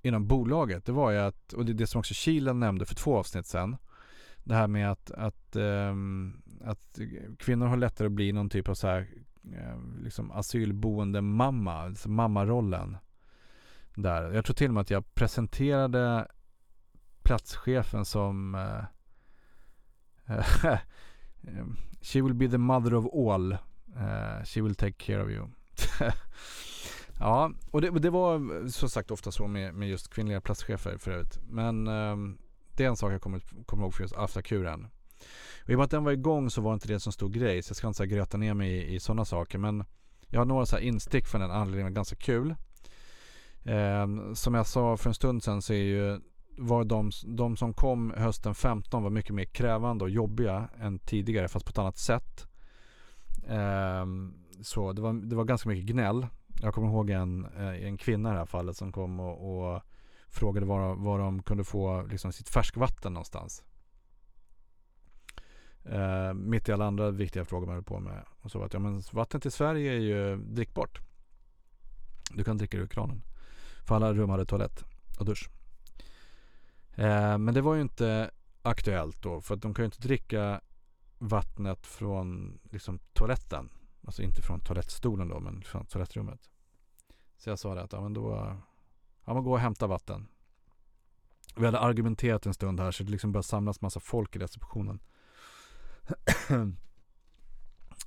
[0.01, 3.17] inom bolaget, det var ju att, och det, det som också Kilen nämnde för två
[3.17, 3.77] avsnitt sedan,
[4.43, 6.99] det här med att, att, um, att
[7.39, 9.07] kvinnor har lättare att bli någon typ av så här,
[9.53, 12.97] ehm, liksom asylboende mamma, alltså mammarollen.
[13.95, 14.31] Där.
[14.31, 16.27] Jag tror till och med att jag presenterade
[17.23, 18.83] platschefen som uh,
[22.01, 23.57] She will be the mother of all.
[23.97, 25.47] Uh, she will take care of you.
[27.19, 31.39] ja, och det, det, var som sagt ofta så med, med just kvinnliga platschefer förut.
[31.49, 32.37] Men um,
[32.75, 34.87] det är en sak jag kommer, kommer ihåg för just aftakuren.
[35.63, 37.29] Och i och med att den var igång så var inte det en så stor
[37.29, 37.61] grej.
[37.61, 39.57] Så jag ska inte så gröta ner mig i, i sådana saker.
[39.57, 39.85] Men
[40.27, 42.55] jag har några så instick från den anledningen ganska kul.
[43.63, 46.21] Eh, som jag sa för en stund sedan så är ju
[46.57, 51.47] var de, de som kom hösten 15 var mycket mer krävande och jobbiga än tidigare
[51.47, 52.47] fast på ett annat sätt.
[53.47, 54.05] Eh,
[54.61, 56.27] så det var, det var ganska mycket gnäll.
[56.61, 59.81] Jag kommer ihåg en, eh, en kvinna i det här fallet som kom och, och
[60.27, 63.63] frågade var, var de kunde få liksom, sitt färskvatten någonstans.
[65.85, 68.25] Eh, mitt i alla andra viktiga frågor man höll på med.
[68.41, 70.99] Och så att ja, men vattnet i Sverige är ju drickbart.
[72.31, 73.21] Du kan dricka det ur kranen.
[73.85, 74.85] För alla rum hade toalett
[75.19, 75.49] och dusch.
[76.95, 78.31] Eh, men det var ju inte
[78.61, 79.41] aktuellt då.
[79.41, 80.61] För att de kan ju inte dricka
[81.17, 83.69] vattnet från liksom, toaletten.
[84.05, 86.49] Alltså inte från toalettstolen då, men från toalettrummet.
[87.37, 88.57] Så jag sa det att ja, men då
[89.25, 90.27] Ja, men gå och hämta vatten.
[91.55, 94.99] Vi hade argumenterat en stund här så det liksom började samlas massa folk i receptionen.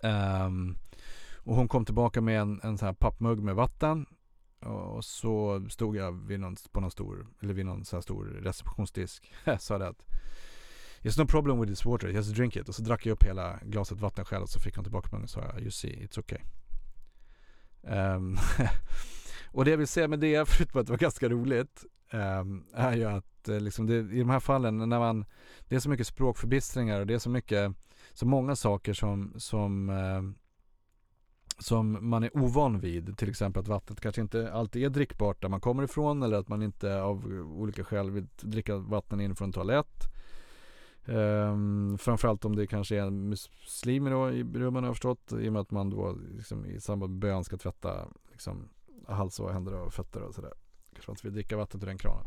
[0.03, 0.79] um,
[1.37, 4.07] och hon kom tillbaka med en, en sån här pappmugg med vatten.
[4.67, 8.25] Och så stod jag vid någon, på någon stor, eller vid någon sån här stor
[8.25, 9.33] receptionsdisk.
[9.59, 10.07] sa det att
[11.03, 12.69] “it's no problem with this water, just drink it.
[12.69, 15.25] Och så drack jag upp hela glaset vatten själv och så fick hon tillbaka munnen
[15.25, 16.39] och sa you see, it's okay.
[17.83, 18.39] Um,
[19.57, 22.97] Och det jag vill säga med det, förutom att det var ganska roligt, um, är
[22.97, 25.25] ju att eh, liksom det, i de här fallen när man,
[25.69, 27.73] det är så mycket språkförbistringar och det är så mycket,
[28.13, 30.23] så många saker som, som uh,
[31.59, 33.19] som man är ovan vid.
[33.19, 36.49] Till exempel att vattnet kanske inte alltid är drickbart där man kommer ifrån eller att
[36.49, 37.27] man inte av
[37.57, 40.13] olika skäl vill dricka vatten inifrån en toalett.
[41.09, 45.33] Um, framförallt om det kanske är muslimer då i rummen har jag förstått.
[45.33, 48.69] I och med att man då liksom, i samband med bön ska tvätta liksom,
[49.09, 50.53] hals och händer och fötter och sådär.
[50.93, 52.27] Kanske man inte vill dricka vattnet ur den kranen.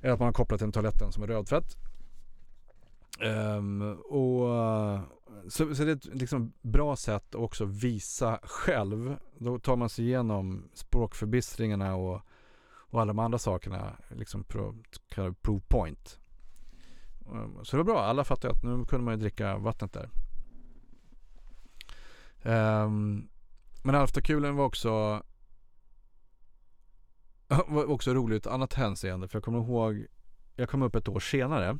[0.00, 1.76] Eller att man har kopplat till toaletten som är rödfett.
[3.20, 4.48] Um, och,
[5.48, 9.16] så, så det är ett liksom bra sätt att också visa själv.
[9.38, 12.20] Då tar man sig igenom språkförbistringarna och,
[12.66, 13.96] och alla de andra sakerna.
[14.08, 14.74] Liksom pro,
[15.42, 16.18] proof point.
[17.26, 18.04] Um, så det var bra.
[18.04, 20.10] Alla fattade att nu kunde man ju dricka vattnet där.
[22.82, 23.28] Um,
[23.82, 25.22] men Alftakulen var också
[27.68, 29.28] var också roligt, annat hänseende.
[29.28, 30.06] För jag kommer ihåg,
[30.56, 31.78] jag kom upp ett år senare.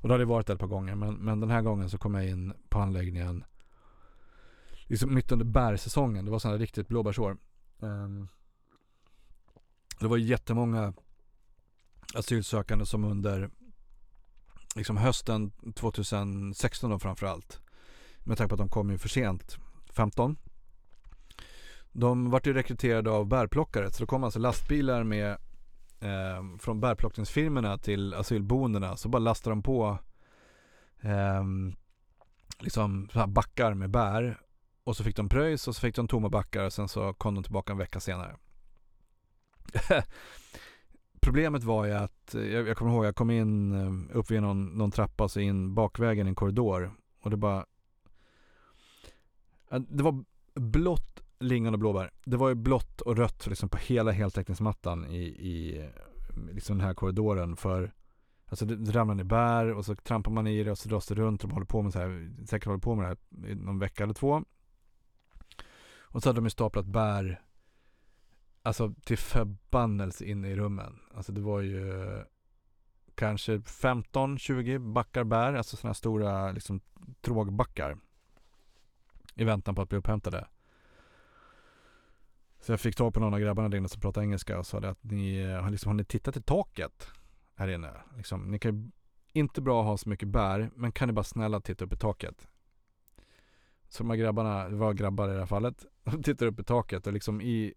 [0.00, 0.94] Och då hade det varit ett par gånger.
[0.94, 3.44] Men, men den här gången så kom jag in på anläggningen
[4.90, 6.24] liksom mitt under bärsäsongen.
[6.24, 7.36] Det var sådana riktigt blåbärsår.
[7.78, 8.28] Um,
[10.00, 10.94] det var jättemånga
[12.14, 13.50] asylsökande som under
[14.76, 17.60] liksom hösten 2016 då framförallt.
[18.18, 19.58] Med tanke på att de kom ju för sent,
[19.90, 20.36] 15.
[21.92, 25.38] De vart ju rekryterade av bärplockare så det kom alltså lastbilar med
[26.00, 29.98] eh, från bärplockningsfirmorna till asylboendena så bara lastade de på
[31.00, 31.44] eh,
[32.58, 34.40] liksom backar med bär
[34.84, 37.34] och så fick de pröjs och så fick de tomma backar och sen så kom
[37.34, 38.36] de tillbaka en vecka senare.
[41.20, 44.42] Problemet var ju att, eh, jag, jag kommer ihåg, jag kom in eh, upp vid
[44.42, 46.92] någon, någon trappa och så in bakvägen i en korridor
[47.22, 47.66] och det bara
[49.78, 50.24] Det var
[50.54, 52.10] blått lingon och blåbär.
[52.24, 55.88] Det var ju blått och rött liksom på hela heltäckningsmattan i, i
[56.52, 57.92] liksom den här korridoren för
[58.46, 61.06] Alltså det, det ramlar ner bär och så trampar man i det och så dras
[61.06, 63.50] det runt och de håller på med så här, säkert håller på med det här
[63.50, 64.44] i någon vecka eller två.
[66.00, 67.40] Och så hade de ju staplat bär
[68.62, 71.00] Alltså till förbannelse inne i rummen.
[71.14, 71.84] Alltså det var ju
[73.14, 76.80] kanske 15-20 backar bär, alltså sådana här stora liksom
[77.20, 77.98] trågbackar.
[79.34, 80.46] I väntan på att bli upphämtade.
[82.60, 84.80] Så jag fick tag på någon av grabbarna där inne som pratade engelska och sa
[84.80, 87.08] det att ni eh, har, liksom, har ni tittat i taket
[87.54, 87.92] här inne?
[88.16, 88.90] Liksom, ni kan ju
[89.32, 92.48] inte bra ha så mycket bär, men kan ni bara snälla titta upp i taket?
[93.88, 96.64] Så de här grabbarna, det var grabbar i det här fallet, de tittar upp i
[96.64, 97.74] taket och liksom i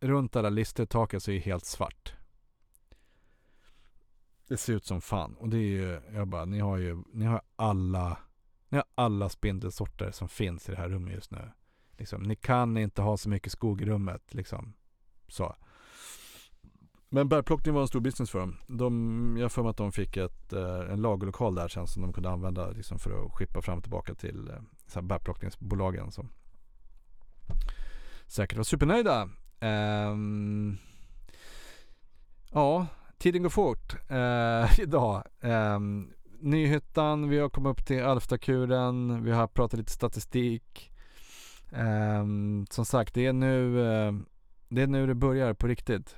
[0.00, 2.14] runt alla lister i taket så är det helt svart.
[4.48, 5.34] Det ser ut som fan.
[5.34, 8.18] Och det är ju, jag bara, ni har ju, ni har alla,
[8.68, 11.50] ni har alla spindelsorter som finns i det här rummet just nu.
[11.98, 14.74] Liksom, ni kan inte ha så mycket skog i rummet liksom.
[15.28, 15.56] Så.
[17.08, 18.56] Men bärplockning var en stor business för dem.
[18.66, 22.02] De, jag har för mig att de fick ett, eh, en lagerlokal där sen som
[22.02, 24.50] de kunde använda liksom, för att skippa fram och tillbaka till
[24.94, 26.10] eh, bärplockningsbolagen.
[26.10, 26.26] Så.
[28.26, 29.28] säkert var supernöjda.
[29.60, 30.78] Um,
[32.52, 32.86] ja,
[33.18, 35.22] tiden går fort uh, idag.
[35.40, 40.92] Um, Nyhyttan, vi har kommit upp till Alftakuren, vi har pratat lite statistik.
[41.70, 44.20] Um, som sagt, det är, nu, uh,
[44.68, 46.16] det är nu det börjar på riktigt.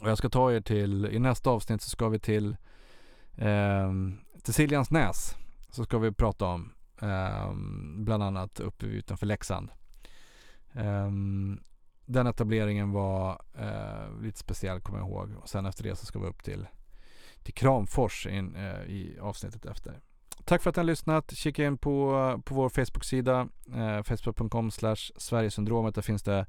[0.00, 2.56] Och jag ska ta er till, i nästa avsnitt så ska vi till,
[3.36, 5.36] um, till Siljans näs.
[5.70, 9.70] Så ska vi prata om, um, bland annat uppe utanför Leksand.
[12.08, 15.34] Den etableringen var eh, lite speciell kommer jag ihåg.
[15.42, 16.66] Och sen efter det så ska vi upp till,
[17.42, 20.00] till Kramfors in, eh, i avsnittet efter.
[20.48, 21.36] Tack för att ni har lyssnat.
[21.36, 24.70] Kika in på, på vår Facebook-sida eh, facebook.com
[25.16, 25.94] Sverigesyndromet.
[25.94, 26.46] Där finns det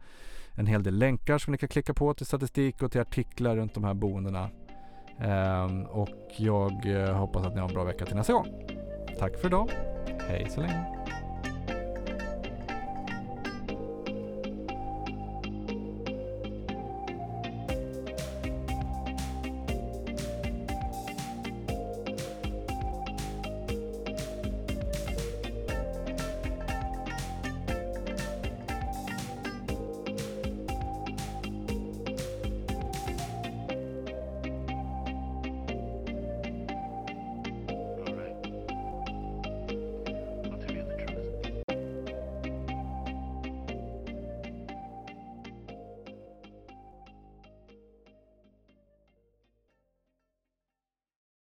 [0.56, 3.74] en hel del länkar som ni kan klicka på till statistik och till artiklar runt
[3.74, 4.50] de här boendena.
[5.22, 8.48] Eh, och jag eh, hoppas att ni har en bra vecka till nästa gång.
[9.20, 9.72] Tack för idag.
[10.28, 10.99] Hej så länge.